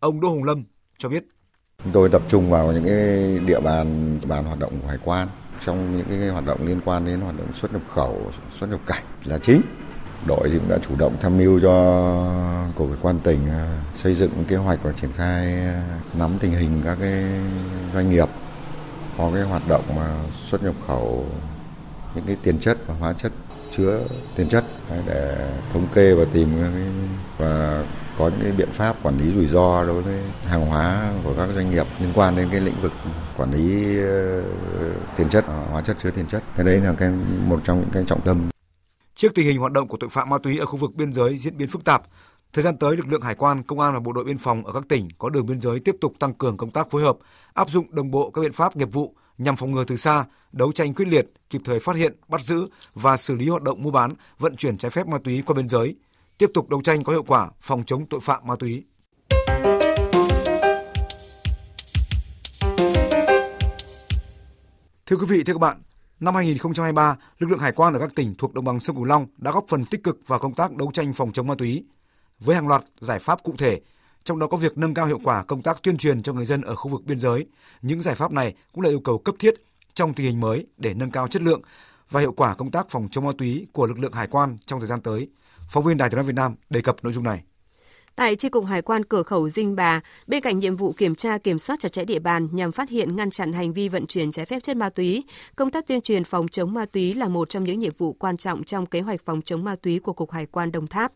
Ông 0.00 0.20
Đỗ 0.20 0.28
Hồng 0.28 0.44
Lâm 0.44 0.64
cho 0.98 1.08
biết. 1.08 1.24
Tôi 1.92 2.08
tập 2.08 2.22
trung 2.28 2.50
vào 2.50 2.72
những 2.72 2.84
cái 2.84 3.38
địa 3.46 3.60
bàn 3.60 4.18
bàn 4.28 4.44
hoạt 4.44 4.58
động 4.58 4.72
của 4.82 4.88
hải 4.88 4.98
quan 5.04 5.28
trong 5.66 5.96
những 5.96 6.06
cái 6.20 6.28
hoạt 6.28 6.46
động 6.46 6.66
liên 6.66 6.80
quan 6.84 7.04
đến 7.04 7.20
hoạt 7.20 7.38
động 7.38 7.52
xuất 7.54 7.72
nhập 7.72 7.82
khẩu, 7.94 8.32
xuất 8.58 8.66
nhập 8.70 8.80
cảnh 8.86 9.02
là 9.24 9.38
chính. 9.38 9.60
Đội 10.26 10.48
thì 10.52 10.58
cũng 10.58 10.68
đã 10.68 10.78
chủ 10.88 10.96
động 10.98 11.16
tham 11.20 11.38
mưu 11.38 11.60
cho 11.60 11.72
cục 12.74 12.88
hải 12.88 12.98
quan 13.02 13.18
tỉnh 13.18 13.48
à, 13.50 13.78
xây 13.96 14.14
dựng 14.14 14.30
kế 14.48 14.56
hoạch 14.56 14.78
và 14.82 14.92
triển 15.00 15.10
khai 15.16 15.44
à, 15.54 15.82
nắm 16.14 16.30
tình 16.40 16.52
hình 16.52 16.82
các 16.84 16.98
cái 17.00 17.24
doanh 17.94 18.10
nghiệp 18.10 18.28
có 19.18 19.30
cái 19.34 19.42
hoạt 19.42 19.68
động 19.68 19.84
mà 19.96 20.16
xuất 20.50 20.62
nhập 20.62 20.74
khẩu 20.86 21.26
những 22.14 22.24
cái 22.26 22.36
tiền 22.42 22.58
chất 22.58 22.78
và 22.86 22.94
hóa 22.94 23.12
chất 23.12 23.32
chứa 23.76 24.00
tiền 24.36 24.48
chất 24.48 24.64
để 25.06 25.50
thống 25.72 25.86
kê 25.94 26.14
và 26.14 26.24
tìm 26.32 26.48
và 27.38 27.84
có 28.20 28.28
những 28.28 28.40
cái 28.40 28.52
biện 28.52 28.68
pháp 28.72 28.96
quản 29.02 29.18
lý 29.18 29.34
rủi 29.34 29.46
ro 29.46 29.84
đối 29.84 30.02
với 30.02 30.20
hàng 30.44 30.66
hóa 30.66 31.12
của 31.24 31.34
các 31.36 31.48
doanh 31.54 31.70
nghiệp 31.70 31.86
liên 32.00 32.10
quan 32.14 32.36
đến 32.36 32.48
cái 32.50 32.60
lĩnh 32.60 32.74
vực 32.82 32.92
quản 33.36 33.52
lý 33.52 33.98
ờ, 33.98 34.42
tiền 35.16 35.28
chất 35.28 35.44
hóa 35.70 35.82
chất 35.82 35.96
chứa 36.02 36.10
tiền 36.10 36.26
chất. 36.26 36.42
Cái 36.56 36.64
đấy 36.66 36.80
là 36.80 36.94
cái 36.98 37.10
một 37.46 37.60
trong 37.64 37.80
những 37.80 37.90
cái 37.92 38.04
trọng 38.06 38.20
tâm. 38.20 38.48
Trước 39.14 39.34
tình 39.34 39.46
hình 39.46 39.58
hoạt 39.58 39.72
động 39.72 39.88
của 39.88 39.96
tội 40.00 40.10
phạm 40.10 40.28
ma 40.28 40.38
túy 40.42 40.58
ở 40.58 40.66
khu 40.66 40.76
vực 40.76 40.94
biên 40.94 41.12
giới 41.12 41.36
diễn 41.36 41.56
biến 41.56 41.68
phức 41.68 41.84
tạp, 41.84 42.02
thời 42.52 42.64
gian 42.64 42.76
tới 42.76 42.96
lực 42.96 43.08
lượng 43.08 43.22
hải 43.22 43.34
quan, 43.34 43.62
công 43.62 43.80
an 43.80 43.92
và 43.92 44.00
bộ 44.00 44.12
đội 44.12 44.24
biên 44.24 44.38
phòng 44.38 44.66
ở 44.66 44.72
các 44.72 44.84
tỉnh 44.88 45.08
có 45.18 45.30
đường 45.30 45.46
biên 45.46 45.60
giới 45.60 45.80
tiếp 45.80 45.96
tục 46.00 46.12
tăng 46.18 46.34
cường 46.34 46.56
công 46.56 46.70
tác 46.70 46.90
phối 46.90 47.02
hợp, 47.02 47.16
áp 47.54 47.70
dụng 47.70 47.94
đồng 47.94 48.10
bộ 48.10 48.30
các 48.30 48.42
biện 48.42 48.52
pháp 48.52 48.76
nghiệp 48.76 48.92
vụ 48.92 49.14
nhằm 49.38 49.56
phòng 49.56 49.72
ngừa 49.72 49.84
từ 49.84 49.96
xa, 49.96 50.24
đấu 50.52 50.72
tranh 50.72 50.94
quyết 50.94 51.08
liệt, 51.08 51.26
kịp 51.50 51.60
thời 51.64 51.80
phát 51.80 51.96
hiện, 51.96 52.16
bắt 52.28 52.40
giữ 52.40 52.68
và 52.94 53.16
xử 53.16 53.34
lý 53.34 53.48
hoạt 53.48 53.62
động 53.62 53.82
mua 53.82 53.90
bán, 53.90 54.14
vận 54.38 54.56
chuyển 54.56 54.78
trái 54.78 54.90
phép 54.90 55.06
ma 55.06 55.18
túy 55.24 55.42
qua 55.46 55.54
biên 55.54 55.68
giới, 55.68 55.94
tiếp 56.40 56.50
tục 56.54 56.68
đấu 56.68 56.82
tranh 56.82 57.04
có 57.04 57.12
hiệu 57.12 57.22
quả 57.22 57.50
phòng 57.60 57.82
chống 57.86 58.06
tội 58.06 58.20
phạm 58.20 58.46
ma 58.46 58.54
túy. 58.58 58.84
Thưa 65.06 65.16
quý 65.16 65.26
vị, 65.28 65.42
thưa 65.44 65.52
các 65.52 65.58
bạn, 65.60 65.82
Năm 66.20 66.34
2023, 66.34 67.16
lực 67.38 67.50
lượng 67.50 67.58
hải 67.58 67.72
quan 67.72 67.94
ở 67.94 68.00
các 68.00 68.14
tỉnh 68.14 68.34
thuộc 68.38 68.54
đồng 68.54 68.64
bằng 68.64 68.80
sông 68.80 68.96
Cửu 68.96 69.04
Long 69.04 69.26
đã 69.36 69.50
góp 69.50 69.64
phần 69.68 69.84
tích 69.84 70.04
cực 70.04 70.18
vào 70.26 70.38
công 70.38 70.54
tác 70.54 70.72
đấu 70.76 70.90
tranh 70.94 71.12
phòng 71.12 71.32
chống 71.32 71.46
ma 71.46 71.54
túy 71.58 71.84
với 72.38 72.56
hàng 72.56 72.68
loạt 72.68 72.84
giải 73.00 73.18
pháp 73.18 73.42
cụ 73.42 73.54
thể, 73.58 73.80
trong 74.24 74.38
đó 74.38 74.46
có 74.46 74.56
việc 74.56 74.78
nâng 74.78 74.94
cao 74.94 75.06
hiệu 75.06 75.18
quả 75.24 75.44
công 75.44 75.62
tác 75.62 75.82
tuyên 75.82 75.96
truyền 75.96 76.22
cho 76.22 76.32
người 76.32 76.44
dân 76.44 76.60
ở 76.60 76.74
khu 76.74 76.90
vực 76.90 77.04
biên 77.04 77.18
giới. 77.18 77.46
Những 77.82 78.02
giải 78.02 78.14
pháp 78.14 78.32
này 78.32 78.54
cũng 78.72 78.84
là 78.84 78.90
yêu 78.90 79.00
cầu 79.00 79.18
cấp 79.18 79.34
thiết 79.38 79.54
trong 79.94 80.14
tình 80.14 80.26
hình 80.26 80.40
mới 80.40 80.66
để 80.76 80.94
nâng 80.94 81.10
cao 81.10 81.28
chất 81.28 81.42
lượng 81.42 81.62
và 82.10 82.20
hiệu 82.20 82.32
quả 82.32 82.54
công 82.54 82.70
tác 82.70 82.86
phòng 82.90 83.08
chống 83.10 83.24
ma 83.24 83.30
túy 83.38 83.66
của 83.72 83.86
lực 83.86 83.98
lượng 83.98 84.12
hải 84.12 84.26
quan 84.26 84.56
trong 84.66 84.80
thời 84.80 84.88
gian 84.88 85.00
tới. 85.00 85.28
Phóng 85.70 85.84
viên 85.84 85.96
Đài 85.96 86.10
Tiếng 86.10 86.16
nói 86.16 86.24
Việt 86.24 86.34
Nam 86.36 86.54
đề 86.70 86.80
cập 86.80 86.96
nội 87.02 87.12
dung 87.12 87.24
này. 87.24 87.42
Tại 88.20 88.36
Tri 88.36 88.48
Cục 88.48 88.64
Hải 88.64 88.82
quan 88.82 89.04
cửa 89.04 89.22
khẩu 89.22 89.48
Dinh 89.48 89.76
Bà, 89.76 90.00
bên 90.26 90.42
cạnh 90.42 90.58
nhiệm 90.58 90.76
vụ 90.76 90.92
kiểm 90.92 91.14
tra 91.14 91.38
kiểm 91.38 91.58
soát 91.58 91.80
chặt 91.80 91.92
chẽ 91.92 92.04
địa 92.04 92.18
bàn 92.18 92.48
nhằm 92.52 92.72
phát 92.72 92.90
hiện 92.90 93.16
ngăn 93.16 93.30
chặn 93.30 93.52
hành 93.52 93.72
vi 93.72 93.88
vận 93.88 94.06
chuyển 94.06 94.30
trái 94.30 94.46
phép 94.46 94.62
chất 94.62 94.76
ma 94.76 94.90
túy, 94.90 95.24
công 95.56 95.70
tác 95.70 95.86
tuyên 95.86 96.00
truyền 96.00 96.24
phòng 96.24 96.48
chống 96.48 96.74
ma 96.74 96.84
túy 96.86 97.14
là 97.14 97.28
một 97.28 97.48
trong 97.48 97.64
những 97.64 97.78
nhiệm 97.78 97.92
vụ 97.98 98.12
quan 98.12 98.36
trọng 98.36 98.64
trong 98.64 98.86
kế 98.86 99.00
hoạch 99.00 99.24
phòng 99.24 99.42
chống 99.42 99.64
ma 99.64 99.76
túy 99.76 99.98
của 99.98 100.12
Cục 100.12 100.30
Hải 100.30 100.46
quan 100.46 100.72
Đồng 100.72 100.86
Tháp. 100.86 101.12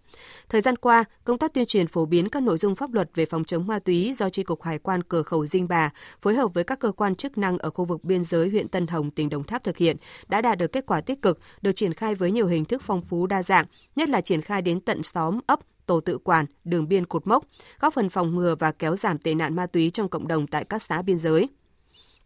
Thời 0.49 0.61
gian 0.61 0.77
qua, 0.77 1.05
công 1.25 1.39
tác 1.39 1.55
tuyên 1.55 1.67
truyền 1.67 1.87
phổ 1.87 2.07
biến 2.07 2.29
các 2.29 2.43
nội 2.43 2.57
dung 2.57 2.77
pháp 2.77 2.93
luật 2.93 3.11
về 3.15 3.27
phòng 3.27 3.45
chống 3.45 3.67
ma 3.67 3.79
túy 3.79 4.13
do 4.13 4.31
Tri 4.31 4.43
Cục 4.43 4.63
Hải 4.63 4.79
quan 4.79 5.03
cửa 5.03 5.23
khẩu 5.23 5.47
Dinh 5.47 5.69
Bà 5.69 5.91
phối 6.23 6.35
hợp 6.35 6.55
với 6.55 6.65
các 6.65 6.79
cơ 6.79 6.93
quan 6.93 7.17
chức 7.17 7.39
năng 7.39 7.59
ở 7.59 7.71
khu 7.71 7.85
vực 7.85 8.05
biên 8.05 8.25
giới 8.25 8.49
huyện 8.49 8.69
Tân 8.69 8.87
Hồng, 8.87 9.11
tỉnh 9.11 9.29
Đồng 9.29 9.45
Tháp 9.45 9.65
thực 9.65 9.77
hiện 9.77 9.97
đã 10.29 10.41
đạt 10.41 10.59
được 10.59 10.73
kết 10.73 10.87
quả 10.87 11.01
tích 11.01 11.23
cực, 11.23 11.39
được 11.63 11.73
triển 11.73 11.95
khai 11.95 12.15
với 12.15 12.31
nhiều 12.31 12.47
hình 12.47 12.65
thức 12.65 12.83
phong 12.83 13.03
phú 13.03 13.27
đa 13.27 13.43
dạng, 13.43 13.67
nhất 13.97 14.09
là 14.09 14.21
triển 14.21 14.43
khai 14.43 14.63
đến 14.63 14.81
tận 14.81 15.03
xóm, 15.03 15.41
ấp, 15.47 15.61
tổ 15.87 16.01
tự 16.01 16.19
quản, 16.19 16.47
đường 16.65 16.89
biên 16.89 17.07
cột 17.07 17.27
mốc, 17.27 17.45
góp 17.81 17.95
phần 17.95 18.09
phòng 18.09 18.37
ngừa 18.37 18.55
và 18.59 18.73
kéo 18.73 18.97
giảm 18.97 19.19
tệ 19.19 19.35
nạn 19.35 19.57
ma 19.57 19.67
túy 19.67 19.91
trong 19.91 20.09
cộng 20.09 20.29
đồng 20.29 20.47
tại 20.47 20.65
các 20.65 20.83
xã 20.83 21.03
biên 21.03 21.19
giới. 21.19 21.49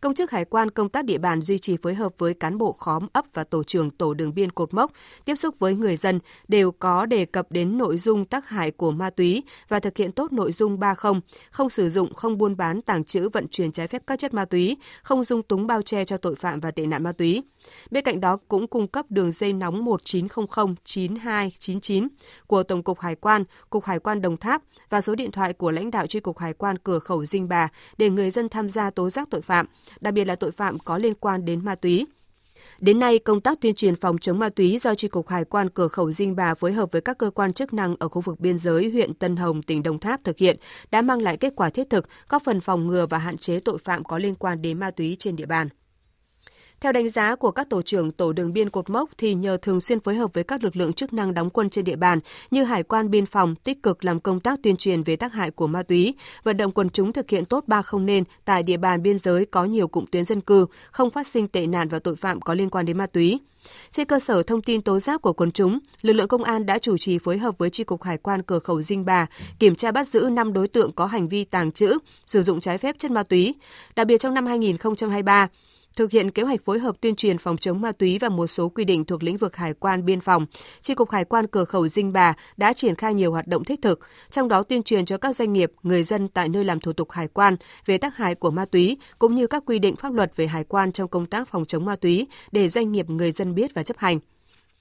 Công 0.00 0.14
chức 0.14 0.30
hải 0.30 0.44
quan 0.44 0.70
công 0.70 0.88
tác 0.88 1.04
địa 1.04 1.18
bàn 1.18 1.42
duy 1.42 1.58
trì 1.58 1.76
phối 1.82 1.94
hợp 1.94 2.12
với 2.18 2.34
cán 2.34 2.58
bộ 2.58 2.72
khóm 2.72 3.06
ấp 3.12 3.24
và 3.34 3.44
tổ 3.44 3.64
trưởng 3.64 3.90
tổ 3.90 4.14
đường 4.14 4.34
biên 4.34 4.52
cột 4.52 4.74
mốc, 4.74 4.92
tiếp 5.24 5.34
xúc 5.34 5.54
với 5.58 5.74
người 5.74 5.96
dân 5.96 6.18
đều 6.48 6.72
có 6.72 7.06
đề 7.06 7.24
cập 7.24 7.52
đến 7.52 7.78
nội 7.78 7.98
dung 7.98 8.24
tác 8.24 8.48
hại 8.48 8.70
của 8.70 8.90
ma 8.90 9.10
túy 9.10 9.42
và 9.68 9.80
thực 9.80 9.96
hiện 9.96 10.12
tốt 10.12 10.32
nội 10.32 10.52
dung 10.52 10.78
30, 10.78 11.12
không 11.50 11.70
sử 11.70 11.88
dụng, 11.88 12.14
không 12.14 12.38
buôn 12.38 12.56
bán, 12.56 12.82
tàng 12.82 13.04
trữ, 13.04 13.28
vận 13.28 13.48
chuyển 13.48 13.72
trái 13.72 13.88
phép 13.88 14.02
các 14.06 14.18
chất 14.18 14.34
ma 14.34 14.44
túy, 14.44 14.76
không 15.02 15.24
dung 15.24 15.42
túng 15.42 15.66
bao 15.66 15.82
che 15.82 16.04
cho 16.04 16.16
tội 16.16 16.34
phạm 16.34 16.60
và 16.60 16.70
tệ 16.70 16.86
nạn 16.86 17.02
ma 17.02 17.12
túy. 17.12 17.42
Bên 17.90 18.04
cạnh 18.04 18.20
đó 18.20 18.38
cũng 18.48 18.66
cung 18.66 18.88
cấp 18.88 19.06
đường 19.08 19.32
dây 19.32 19.52
nóng 19.52 19.84
1900 19.84 20.74
9299 20.84 22.08
của 22.46 22.62
Tổng 22.62 22.82
cục 22.82 23.00
Hải 23.00 23.14
quan, 23.14 23.44
Cục 23.70 23.84
Hải 23.84 23.98
quan 23.98 24.22
Đồng 24.22 24.36
Tháp 24.36 24.62
và 24.90 25.00
số 25.00 25.14
điện 25.14 25.32
thoại 25.32 25.52
của 25.52 25.70
lãnh 25.70 25.90
đạo 25.90 26.06
tri 26.06 26.20
cục 26.20 26.38
Hải 26.38 26.52
quan 26.52 26.78
cửa 26.78 26.98
khẩu 26.98 27.24
Dinh 27.24 27.48
Bà 27.48 27.68
để 27.98 28.10
người 28.10 28.30
dân 28.30 28.48
tham 28.48 28.68
gia 28.68 28.90
tố 28.90 29.10
giác 29.10 29.28
tội 29.30 29.42
phạm 29.42 29.66
đặc 30.00 30.14
biệt 30.14 30.24
là 30.24 30.36
tội 30.36 30.52
phạm 30.52 30.78
có 30.78 30.98
liên 30.98 31.14
quan 31.14 31.44
đến 31.44 31.64
ma 31.64 31.74
túy. 31.74 32.06
Đến 32.80 32.98
nay, 32.98 33.18
công 33.18 33.40
tác 33.40 33.60
tuyên 33.60 33.74
truyền 33.74 33.96
phòng 33.96 34.18
chống 34.18 34.38
ma 34.38 34.48
túy 34.48 34.78
do 34.78 34.94
Tri 34.94 35.08
cục 35.08 35.28
Hải 35.28 35.44
quan 35.44 35.68
cửa 35.68 35.88
khẩu 35.88 36.10
Dinh 36.10 36.36
Bà 36.36 36.54
phối 36.54 36.72
hợp 36.72 36.92
với 36.92 37.00
các 37.00 37.18
cơ 37.18 37.30
quan 37.30 37.52
chức 37.52 37.72
năng 37.72 37.96
ở 37.98 38.08
khu 38.08 38.20
vực 38.20 38.40
biên 38.40 38.58
giới 38.58 38.90
huyện 38.90 39.14
Tân 39.14 39.36
Hồng, 39.36 39.62
tỉnh 39.62 39.82
Đồng 39.82 39.98
Tháp 39.98 40.24
thực 40.24 40.38
hiện 40.38 40.56
đã 40.90 41.02
mang 41.02 41.22
lại 41.22 41.36
kết 41.36 41.52
quả 41.56 41.70
thiết 41.70 41.90
thực, 41.90 42.08
góp 42.28 42.42
phần 42.44 42.60
phòng 42.60 42.86
ngừa 42.86 43.06
và 43.06 43.18
hạn 43.18 43.38
chế 43.38 43.60
tội 43.60 43.78
phạm 43.78 44.04
có 44.04 44.18
liên 44.18 44.34
quan 44.34 44.62
đến 44.62 44.78
ma 44.78 44.90
túy 44.90 45.16
trên 45.18 45.36
địa 45.36 45.46
bàn. 45.46 45.68
Theo 46.80 46.92
đánh 46.92 47.08
giá 47.08 47.36
của 47.36 47.50
các 47.50 47.70
tổ 47.70 47.82
trưởng 47.82 48.12
tổ 48.12 48.32
đường 48.32 48.52
biên 48.52 48.70
cột 48.70 48.90
mốc 48.90 49.10
thì 49.18 49.34
nhờ 49.34 49.56
thường 49.62 49.80
xuyên 49.80 50.00
phối 50.00 50.14
hợp 50.14 50.34
với 50.34 50.44
các 50.44 50.64
lực 50.64 50.76
lượng 50.76 50.92
chức 50.92 51.12
năng 51.12 51.34
đóng 51.34 51.50
quân 51.50 51.70
trên 51.70 51.84
địa 51.84 51.96
bàn 51.96 52.18
như 52.50 52.64
hải 52.64 52.82
quan 52.82 53.10
biên 53.10 53.26
phòng 53.26 53.54
tích 53.54 53.82
cực 53.82 54.04
làm 54.04 54.20
công 54.20 54.40
tác 54.40 54.58
tuyên 54.62 54.76
truyền 54.76 55.02
về 55.02 55.16
tác 55.16 55.32
hại 55.32 55.50
của 55.50 55.66
ma 55.66 55.82
túy, 55.82 56.14
vận 56.42 56.56
động 56.56 56.72
quần 56.72 56.90
chúng 56.90 57.12
thực 57.12 57.30
hiện 57.30 57.44
tốt 57.44 57.64
ba 57.66 57.82
không 57.82 58.06
nên 58.06 58.24
tại 58.44 58.62
địa 58.62 58.76
bàn 58.76 59.02
biên 59.02 59.18
giới 59.18 59.44
có 59.44 59.64
nhiều 59.64 59.88
cụm 59.88 60.04
tuyến 60.06 60.24
dân 60.24 60.40
cư, 60.40 60.66
không 60.90 61.10
phát 61.10 61.26
sinh 61.26 61.48
tệ 61.48 61.66
nạn 61.66 61.88
và 61.88 61.98
tội 61.98 62.16
phạm 62.16 62.40
có 62.40 62.54
liên 62.54 62.70
quan 62.70 62.86
đến 62.86 62.98
ma 62.98 63.06
túy. 63.06 63.40
Trên 63.90 64.06
cơ 64.06 64.18
sở 64.18 64.42
thông 64.42 64.62
tin 64.62 64.82
tố 64.82 64.98
giác 64.98 65.22
của 65.22 65.32
quần 65.32 65.52
chúng, 65.52 65.78
lực 66.02 66.12
lượng 66.12 66.28
công 66.28 66.44
an 66.44 66.66
đã 66.66 66.78
chủ 66.78 66.96
trì 66.96 67.18
phối 67.18 67.38
hợp 67.38 67.58
với 67.58 67.70
Tri 67.70 67.84
cục 67.84 68.02
Hải 68.02 68.18
quan 68.18 68.42
cửa 68.42 68.58
khẩu 68.58 68.82
Dinh 68.82 69.04
Bà 69.04 69.26
kiểm 69.58 69.74
tra 69.74 69.92
bắt 69.92 70.08
giữ 70.08 70.28
5 70.32 70.52
đối 70.52 70.68
tượng 70.68 70.92
có 70.92 71.06
hành 71.06 71.28
vi 71.28 71.44
tàng 71.44 71.72
trữ, 71.72 71.98
sử 72.26 72.42
dụng 72.42 72.60
trái 72.60 72.78
phép 72.78 72.98
chất 72.98 73.10
ma 73.10 73.22
túy. 73.22 73.54
Đặc 73.96 74.06
biệt 74.06 74.18
trong 74.18 74.34
năm 74.34 74.46
2023, 74.46 75.48
thực 75.98 76.10
hiện 76.10 76.30
kế 76.30 76.42
hoạch 76.42 76.64
phối 76.64 76.78
hợp 76.78 76.96
tuyên 77.00 77.16
truyền 77.16 77.38
phòng 77.38 77.56
chống 77.56 77.80
ma 77.80 77.92
túy 77.92 78.18
và 78.18 78.28
một 78.28 78.46
số 78.46 78.68
quy 78.68 78.84
định 78.84 79.04
thuộc 79.04 79.22
lĩnh 79.22 79.36
vực 79.36 79.56
hải 79.56 79.74
quan 79.74 80.04
biên 80.04 80.20
phòng, 80.20 80.46
Tri 80.80 80.94
cục 80.94 81.10
Hải 81.10 81.24
quan 81.24 81.46
cửa 81.46 81.64
khẩu 81.64 81.88
Dinh 81.88 82.12
Bà 82.12 82.34
đã 82.56 82.72
triển 82.72 82.94
khai 82.94 83.14
nhiều 83.14 83.32
hoạt 83.32 83.46
động 83.46 83.64
thiết 83.64 83.82
thực, 83.82 84.00
trong 84.30 84.48
đó 84.48 84.62
tuyên 84.62 84.82
truyền 84.82 85.04
cho 85.04 85.18
các 85.18 85.34
doanh 85.34 85.52
nghiệp, 85.52 85.72
người 85.82 86.02
dân 86.02 86.28
tại 86.28 86.48
nơi 86.48 86.64
làm 86.64 86.80
thủ 86.80 86.92
tục 86.92 87.10
hải 87.10 87.28
quan 87.28 87.56
về 87.86 87.98
tác 87.98 88.16
hại 88.16 88.34
của 88.34 88.50
ma 88.50 88.64
túy 88.64 88.96
cũng 89.18 89.34
như 89.34 89.46
các 89.46 89.62
quy 89.66 89.78
định 89.78 89.96
pháp 89.96 90.12
luật 90.12 90.36
về 90.36 90.46
hải 90.46 90.64
quan 90.64 90.92
trong 90.92 91.08
công 91.08 91.26
tác 91.26 91.48
phòng 91.48 91.64
chống 91.64 91.84
ma 91.84 91.96
túy 91.96 92.26
để 92.52 92.68
doanh 92.68 92.92
nghiệp 92.92 93.10
người 93.10 93.32
dân 93.32 93.54
biết 93.54 93.74
và 93.74 93.82
chấp 93.82 93.98
hành. 93.98 94.18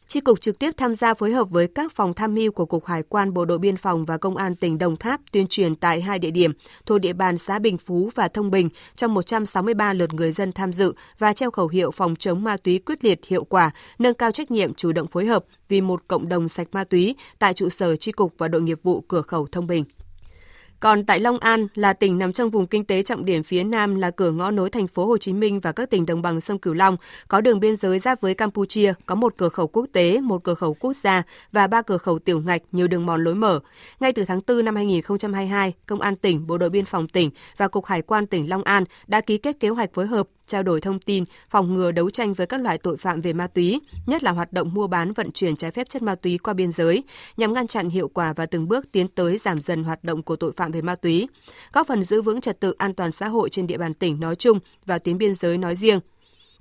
Tri 0.07 0.19
cục 0.19 0.41
trực 0.41 0.59
tiếp 0.59 0.71
tham 0.77 0.95
gia 0.95 1.13
phối 1.13 1.31
hợp 1.31 1.49
với 1.49 1.67
các 1.67 1.91
phòng 1.95 2.13
tham 2.13 2.35
mưu 2.35 2.51
của 2.51 2.65
Cục 2.65 2.85
Hải 2.85 3.03
quan 3.03 3.33
Bộ 3.33 3.45
đội 3.45 3.57
Biên 3.57 3.77
phòng 3.77 4.05
và 4.05 4.17
Công 4.17 4.37
an 4.37 4.55
tỉnh 4.55 4.77
Đồng 4.77 4.97
Tháp 4.97 5.21
tuyên 5.31 5.47
truyền 5.47 5.75
tại 5.75 6.01
hai 6.01 6.19
địa 6.19 6.31
điểm 6.31 6.51
thuộc 6.85 6.99
địa 6.99 7.13
bàn 7.13 7.37
xã 7.37 7.59
Bình 7.59 7.77
Phú 7.77 8.09
và 8.15 8.27
Thông 8.27 8.51
Bình 8.51 8.69
trong 8.95 9.13
163 9.13 9.93
lượt 9.93 10.13
người 10.13 10.31
dân 10.31 10.51
tham 10.51 10.73
dự 10.73 10.93
và 11.19 11.33
treo 11.33 11.51
khẩu 11.51 11.67
hiệu 11.67 11.91
phòng 11.91 12.15
chống 12.15 12.43
ma 12.43 12.57
túy 12.57 12.79
quyết 12.79 13.03
liệt 13.03 13.25
hiệu 13.25 13.43
quả, 13.43 13.71
nâng 13.99 14.13
cao 14.13 14.31
trách 14.31 14.51
nhiệm 14.51 14.73
chủ 14.73 14.91
động 14.91 15.07
phối 15.07 15.25
hợp 15.25 15.45
vì 15.69 15.81
một 15.81 16.03
cộng 16.07 16.29
đồng 16.29 16.49
sạch 16.49 16.67
ma 16.71 16.83
túy 16.83 17.15
tại 17.39 17.53
trụ 17.53 17.69
sở 17.69 17.95
Tri 17.95 18.11
cục 18.11 18.33
và 18.37 18.47
đội 18.47 18.61
nghiệp 18.61 18.79
vụ 18.83 19.01
cửa 19.01 19.21
khẩu 19.21 19.47
Thông 19.47 19.67
Bình. 19.67 19.83
Còn 20.79 21.05
tại 21.05 21.19
Long 21.19 21.39
An 21.39 21.67
là 21.75 21.93
tỉnh 21.93 22.17
nằm 22.17 22.34
trong 22.34 22.50
vùng 22.50 22.67
kinh 22.67 22.86
tế 22.86 23.03
trọng 23.03 23.25
điểm 23.25 23.43
phía 23.43 23.63
Nam 23.63 23.96
là 23.96 24.12
cửa 24.12 24.31
ngõ 24.31 24.51
nối 24.51 24.69
thành 24.69 24.88
phố 24.88 25.05
Hồ 25.05 25.17
Chí 25.17 25.34
Minh 25.34 25.60
và 25.60 25.72
các 25.72 25.89
tỉnh 25.89 26.05
đồng 26.05 26.22
bằng 26.22 26.41
sông 26.41 26.60
Cửu 26.60 26.74
Long, 26.74 26.98
có 27.27 27.41
đường 27.41 27.60
biên 27.60 27.75
giới 27.75 28.00
giáp 28.00 28.22
với 28.22 28.34
Campuchia, 28.34 28.93
có 29.05 29.15
một 29.15 29.34
cửa 29.38 29.50
khẩu 29.50 29.67
quốc 29.67 29.86
tế, 29.93 30.22
một 30.22 30.43
cửa 30.43 30.53
khẩu 30.53 30.74
quốc 30.74 30.96
gia 30.96 31.24
và 31.51 31.67
ba 31.67 31.81
cửa 31.81 31.98
khẩu 31.98 32.19
tiểu 32.19 32.39
ngạch 32.39 32.62
nhiều 32.72 32.88
đường 32.88 33.05
mòn 33.05 33.24
lối 33.24 33.36
mở. 33.36 33.60
Ngay 34.00 34.13
từ 34.13 34.25
tháng 34.25 34.41
4 34.48 34.65
năm 34.65 34.75
2022, 34.75 35.74
Công 35.86 36.01
an 36.01 36.15
tỉnh, 36.15 36.48
Bộ 36.48 36.57
đội 36.57 36.69
biên 36.69 36.86
phòng 36.86 37.07
tỉnh 37.07 37.29
và 37.57 37.67
Cục 37.67 37.86
Hải 37.86 38.01
quan 38.01 38.27
tỉnh 38.27 38.50
Long 38.50 38.63
An 38.63 38.84
đã 39.07 39.22
ký 39.22 39.38
kết 39.38 39.60
kế 39.60 39.69
hoạch 39.69 39.93
phối 39.93 40.07
hợp 40.07 40.27
trao 40.47 40.63
đổi 40.63 40.81
thông 40.81 40.99
tin, 40.99 41.23
phòng 41.49 41.73
ngừa 41.73 41.91
đấu 41.91 42.09
tranh 42.09 42.33
với 42.33 42.47
các 42.47 42.61
loại 42.61 42.77
tội 42.77 42.97
phạm 42.97 43.21
về 43.21 43.33
ma 43.33 43.47
túy, 43.47 43.81
nhất 44.05 44.23
là 44.23 44.31
hoạt 44.31 44.53
động 44.53 44.73
mua 44.73 44.87
bán 44.87 45.13
vận 45.13 45.31
chuyển 45.31 45.55
trái 45.55 45.71
phép 45.71 45.89
chất 45.89 46.01
ma 46.01 46.15
túy 46.15 46.37
qua 46.37 46.53
biên 46.53 46.71
giới, 46.71 47.03
nhằm 47.37 47.53
ngăn 47.53 47.67
chặn 47.67 47.89
hiệu 47.89 48.07
quả 48.07 48.33
và 48.33 48.45
từng 48.45 48.67
bước 48.67 48.91
tiến 48.91 49.07
tới 49.07 49.37
giảm 49.37 49.61
dần 49.61 49.83
hoạt 49.83 50.03
động 50.03 50.23
của 50.23 50.35
tội 50.35 50.51
phạm 50.51 50.71
về 50.71 50.81
ma 50.81 50.95
túy, 50.95 51.27
góp 51.73 51.87
phần 51.87 52.03
giữ 52.03 52.21
vững 52.21 52.41
trật 52.41 52.59
tự 52.59 52.75
an 52.77 52.93
toàn 52.93 53.11
xã 53.11 53.27
hội 53.27 53.49
trên 53.49 53.67
địa 53.67 53.77
bàn 53.77 53.93
tỉnh 53.93 54.19
nói 54.19 54.35
chung 54.35 54.59
và 54.85 54.99
tuyến 54.99 55.17
biên 55.17 55.35
giới 55.35 55.57
nói 55.57 55.75
riêng. 55.75 55.99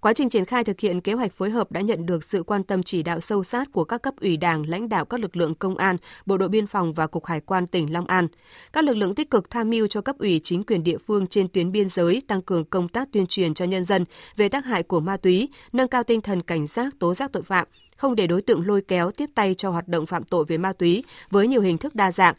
Quá 0.07 0.13
trình 0.13 0.29
triển 0.29 0.45
khai 0.45 0.65
thực 0.65 0.81
hiện 0.81 1.01
kế 1.01 1.13
hoạch 1.13 1.33
phối 1.33 1.51
hợp 1.51 1.73
đã 1.73 1.81
nhận 1.81 2.07
được 2.07 2.25
sự 2.25 2.43
quan 2.43 2.63
tâm 2.63 2.83
chỉ 2.83 3.03
đạo 3.03 3.21
sâu 3.21 3.43
sát 3.43 3.73
của 3.73 3.85
các 3.85 4.03
cấp 4.03 4.15
ủy 4.21 4.37
Đảng, 4.37 4.69
lãnh 4.69 4.89
đạo 4.89 5.05
các 5.05 5.21
lực 5.21 5.37
lượng 5.37 5.55
công 5.55 5.77
an, 5.77 5.97
bộ 6.27 6.39
đội 6.39 6.49
biên 6.49 6.67
phòng 6.67 6.93
và 6.93 7.07
cục 7.07 7.27
hải 7.27 7.41
quan 7.41 7.67
tỉnh 7.67 7.93
Long 7.93 8.07
An. 8.07 8.29
Các 8.73 8.85
lực 8.85 8.97
lượng 8.97 9.15
tích 9.15 9.31
cực 9.31 9.51
tham 9.51 9.71
mưu 9.71 9.87
cho 9.87 10.01
cấp 10.01 10.17
ủy 10.19 10.41
chính 10.43 10.65
quyền 10.65 10.85
địa 10.85 10.99
phương 10.99 11.27
trên 11.27 11.49
tuyến 11.49 11.73
biên 11.73 11.89
giới 11.89 12.23
tăng 12.29 12.43
cường 12.43 12.65
công 12.65 12.89
tác 12.89 13.09
tuyên 13.13 13.27
truyền 13.27 13.55
cho 13.55 13.65
nhân 13.65 13.85
dân 13.85 14.05
về 14.37 14.49
tác 14.49 14.65
hại 14.65 14.83
của 14.83 15.01
ma 15.01 15.17
túy, 15.17 15.49
nâng 15.73 15.89
cao 15.89 16.03
tinh 16.03 16.21
thần 16.21 16.43
cảnh 16.43 16.67
giác 16.67 16.95
tố 16.99 17.15
giác 17.15 17.33
tội 17.33 17.43
phạm, 17.43 17.67
không 17.97 18.17
để 18.17 18.27
đối 18.27 18.43
tượng 18.43 18.67
lôi 18.67 18.83
kéo 18.89 19.11
tiếp 19.11 19.31
tay 19.35 19.55
cho 19.55 19.71
hoạt 19.71 19.89
động 19.89 20.07
phạm 20.07 20.25
tội 20.25 20.45
về 20.49 20.59
ma 20.59 20.73
túy 20.73 21.05
với 21.31 21.49
nhiều 21.49 21.61
hình 21.61 21.79
thức 21.79 21.95
đa 21.95 22.13
dạng, 22.13 22.35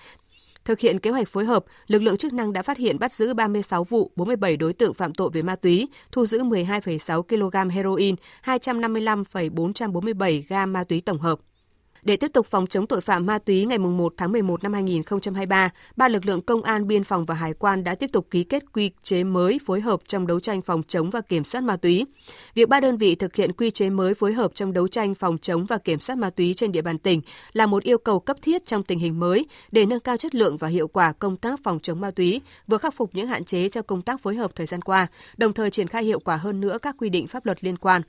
Thực 0.67 0.79
hiện 0.79 0.99
kế 0.99 1.09
hoạch 1.09 1.27
phối 1.27 1.45
hợp, 1.45 1.65
lực 1.87 2.01
lượng 2.01 2.17
chức 2.17 2.33
năng 2.33 2.53
đã 2.53 2.61
phát 2.61 2.77
hiện 2.77 2.99
bắt 2.99 3.13
giữ 3.13 3.33
36 3.33 3.83
vụ, 3.83 4.11
47 4.15 4.57
đối 4.57 4.73
tượng 4.73 4.93
phạm 4.93 5.13
tội 5.13 5.29
về 5.33 5.41
ma 5.41 5.55
túy, 5.55 5.87
thu 6.11 6.25
giữ 6.25 6.43
12,6 6.43 7.21
kg 7.21 7.69
heroin, 7.69 8.15
255,447 8.41 10.45
gam 10.49 10.73
ma 10.73 10.83
túy 10.83 11.01
tổng 11.01 11.19
hợp. 11.19 11.39
Để 12.07 12.17
tiếp 12.17 12.31
tục 12.33 12.45
phòng 12.45 12.67
chống 12.67 12.87
tội 12.87 13.01
phạm 13.01 13.25
ma 13.25 13.39
túy 13.39 13.65
ngày 13.65 13.77
1 13.77 14.13
tháng 14.17 14.31
11 14.31 14.63
năm 14.63 14.73
2023, 14.73 15.69
ba 15.95 16.07
lực 16.07 16.25
lượng 16.25 16.41
công 16.41 16.63
an, 16.63 16.87
biên 16.87 17.03
phòng 17.03 17.25
và 17.25 17.35
hải 17.35 17.53
quan 17.53 17.83
đã 17.83 17.95
tiếp 17.95 18.09
tục 18.13 18.27
ký 18.31 18.43
kết 18.43 18.63
quy 18.73 18.91
chế 19.03 19.23
mới 19.23 19.59
phối 19.65 19.81
hợp 19.81 19.99
trong 20.07 20.27
đấu 20.27 20.39
tranh 20.39 20.61
phòng 20.61 20.83
chống 20.87 21.09
và 21.09 21.21
kiểm 21.21 21.43
soát 21.43 21.61
ma 21.61 21.77
túy. 21.77 22.05
Việc 22.55 22.69
ba 22.69 22.79
đơn 22.79 22.97
vị 22.97 23.15
thực 23.15 23.35
hiện 23.35 23.53
quy 23.53 23.71
chế 23.71 23.89
mới 23.89 24.13
phối 24.13 24.33
hợp 24.33 24.51
trong 24.53 24.73
đấu 24.73 24.87
tranh 24.87 25.15
phòng 25.15 25.37
chống 25.37 25.65
và 25.65 25.77
kiểm 25.77 25.99
soát 25.99 26.15
ma 26.15 26.29
túy 26.29 26.53
trên 26.53 26.71
địa 26.71 26.81
bàn 26.81 26.97
tỉnh 26.97 27.21
là 27.53 27.65
một 27.65 27.83
yêu 27.83 27.97
cầu 27.97 28.19
cấp 28.19 28.37
thiết 28.41 28.65
trong 28.65 28.83
tình 28.83 28.99
hình 28.99 29.19
mới 29.19 29.45
để 29.71 29.85
nâng 29.85 29.99
cao 29.99 30.17
chất 30.17 30.35
lượng 30.35 30.57
và 30.57 30.67
hiệu 30.67 30.87
quả 30.87 31.11
công 31.11 31.37
tác 31.37 31.59
phòng 31.63 31.79
chống 31.79 32.01
ma 32.01 32.11
túy, 32.11 32.41
vừa 32.67 32.77
khắc 32.77 32.93
phục 32.93 33.09
những 33.13 33.27
hạn 33.27 33.45
chế 33.45 33.69
trong 33.69 33.85
công 33.85 34.01
tác 34.01 34.21
phối 34.21 34.35
hợp 34.35 34.51
thời 34.55 34.65
gian 34.65 34.81
qua, 34.81 35.07
đồng 35.37 35.53
thời 35.53 35.69
triển 35.69 35.87
khai 35.87 36.03
hiệu 36.03 36.19
quả 36.19 36.35
hơn 36.35 36.59
nữa 36.59 36.77
các 36.81 36.95
quy 36.99 37.09
định 37.09 37.27
pháp 37.27 37.45
luật 37.45 37.63
liên 37.63 37.77
quan. 37.77 38.01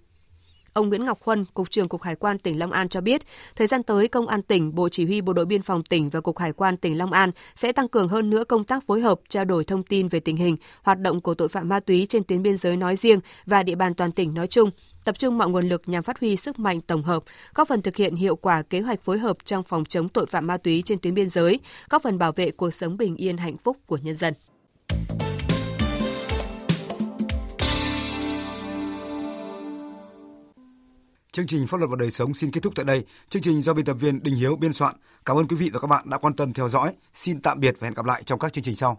Ông 0.73 0.89
Nguyễn 0.89 1.05
Ngọc 1.05 1.19
Khuân, 1.21 1.45
Cục 1.55 1.71
trưởng 1.71 1.89
Cục 1.89 2.03
Hải 2.03 2.15
quan 2.15 2.39
tỉnh 2.39 2.59
Long 2.59 2.73
An 2.73 2.89
cho 2.89 3.01
biết, 3.01 3.23
thời 3.57 3.67
gian 3.67 3.83
tới 3.83 4.09
Công 4.09 4.29
an 4.29 4.43
tỉnh, 4.43 4.75
Bộ 4.75 4.89
Chỉ 4.89 5.05
huy 5.05 5.21
Bộ 5.21 5.33
đội 5.33 5.47
Biên 5.47 5.63
phòng 5.63 5.83
tỉnh 5.83 6.11
và 6.11 6.21
Cục 6.21 6.39
Hải 6.39 6.53
quan 6.53 6.77
tỉnh 6.77 6.99
Long 6.99 7.13
An 7.13 7.31
sẽ 7.55 7.73
tăng 7.73 7.89
cường 7.89 8.09
hơn 8.09 8.31
nữa 8.31 8.45
công 8.45 8.65
tác 8.65 8.87
phối 8.87 9.01
hợp, 9.01 9.21
trao 9.29 9.45
đổi 9.45 9.65
thông 9.65 9.83
tin 9.83 10.09
về 10.09 10.21
tình 10.21 10.37
hình, 10.37 10.57
hoạt 10.83 11.01
động 11.01 11.21
của 11.21 11.35
tội 11.35 11.49
phạm 11.49 11.69
ma 11.69 11.81
túy 11.81 12.07
trên 12.09 12.25
tuyến 12.25 12.43
biên 12.43 12.57
giới 12.57 12.77
nói 12.77 12.97
riêng 12.97 13.21
và 13.47 13.63
địa 13.63 13.75
bàn 13.75 13.95
toàn 13.95 14.13
tỉnh 14.13 14.35
nói 14.35 14.47
chung, 14.47 14.71
tập 15.05 15.19
trung 15.19 15.39
mọi 15.39 15.49
nguồn 15.49 15.69
lực 15.69 15.83
nhằm 15.87 16.03
phát 16.03 16.21
huy 16.21 16.37
sức 16.37 16.59
mạnh 16.59 16.81
tổng 16.81 17.03
hợp, 17.03 17.23
góp 17.55 17.69
phần 17.69 17.83
thực 17.83 17.97
hiện 17.97 18.15
hiệu 18.15 18.37
quả 18.37 18.63
kế 18.63 18.81
hoạch 18.81 19.03
phối 19.03 19.19
hợp 19.19 19.37
trong 19.45 19.63
phòng 19.63 19.85
chống 19.85 20.09
tội 20.09 20.27
phạm 20.27 20.47
ma 20.47 20.57
túy 20.57 20.83
trên 20.83 20.99
tuyến 20.99 21.15
biên 21.15 21.29
giới, 21.29 21.61
góp 21.91 22.03
phần 22.03 22.19
bảo 22.19 22.33
vệ 22.33 22.51
cuộc 22.51 22.71
sống 22.71 22.97
bình 22.97 23.17
yên 23.17 23.37
hạnh 23.37 23.57
phúc 23.57 23.77
của 23.87 23.97
nhân 23.97 24.15
dân. 24.15 24.35
Chương 31.39 31.47
trình 31.47 31.67
Pháp 31.67 31.77
luật 31.79 31.91
và 31.91 31.97
đời 31.99 32.11
sống 32.11 32.35
xin 32.35 32.51
kết 32.51 32.63
thúc 32.63 32.73
tại 32.77 32.85
đây. 32.85 33.05
Chương 33.29 33.43
trình 33.43 33.63
do 33.63 33.75
biên 33.75 33.85
tập 33.85 33.97
viên 34.01 34.23
Đình 34.23 34.35
Hiếu 34.35 34.57
biên 34.57 34.73
soạn. 34.73 34.95
Cảm 35.25 35.37
ơn 35.37 35.49
quý 35.49 35.57
vị 35.57 35.71
và 35.73 35.81
các 35.81 35.87
bạn 35.87 36.11
đã 36.11 36.19
quan 36.19 36.35
tâm 36.35 36.53
theo 36.53 36.69
dõi. 36.69 36.93
Xin 37.13 37.41
tạm 37.41 37.61
biệt 37.61 37.77
và 37.81 37.87
hẹn 37.87 37.95
gặp 37.95 38.07
lại 38.07 38.23
trong 38.23 38.39
các 38.39 38.53
chương 38.53 38.65
trình 38.65 38.77
sau. 38.77 38.97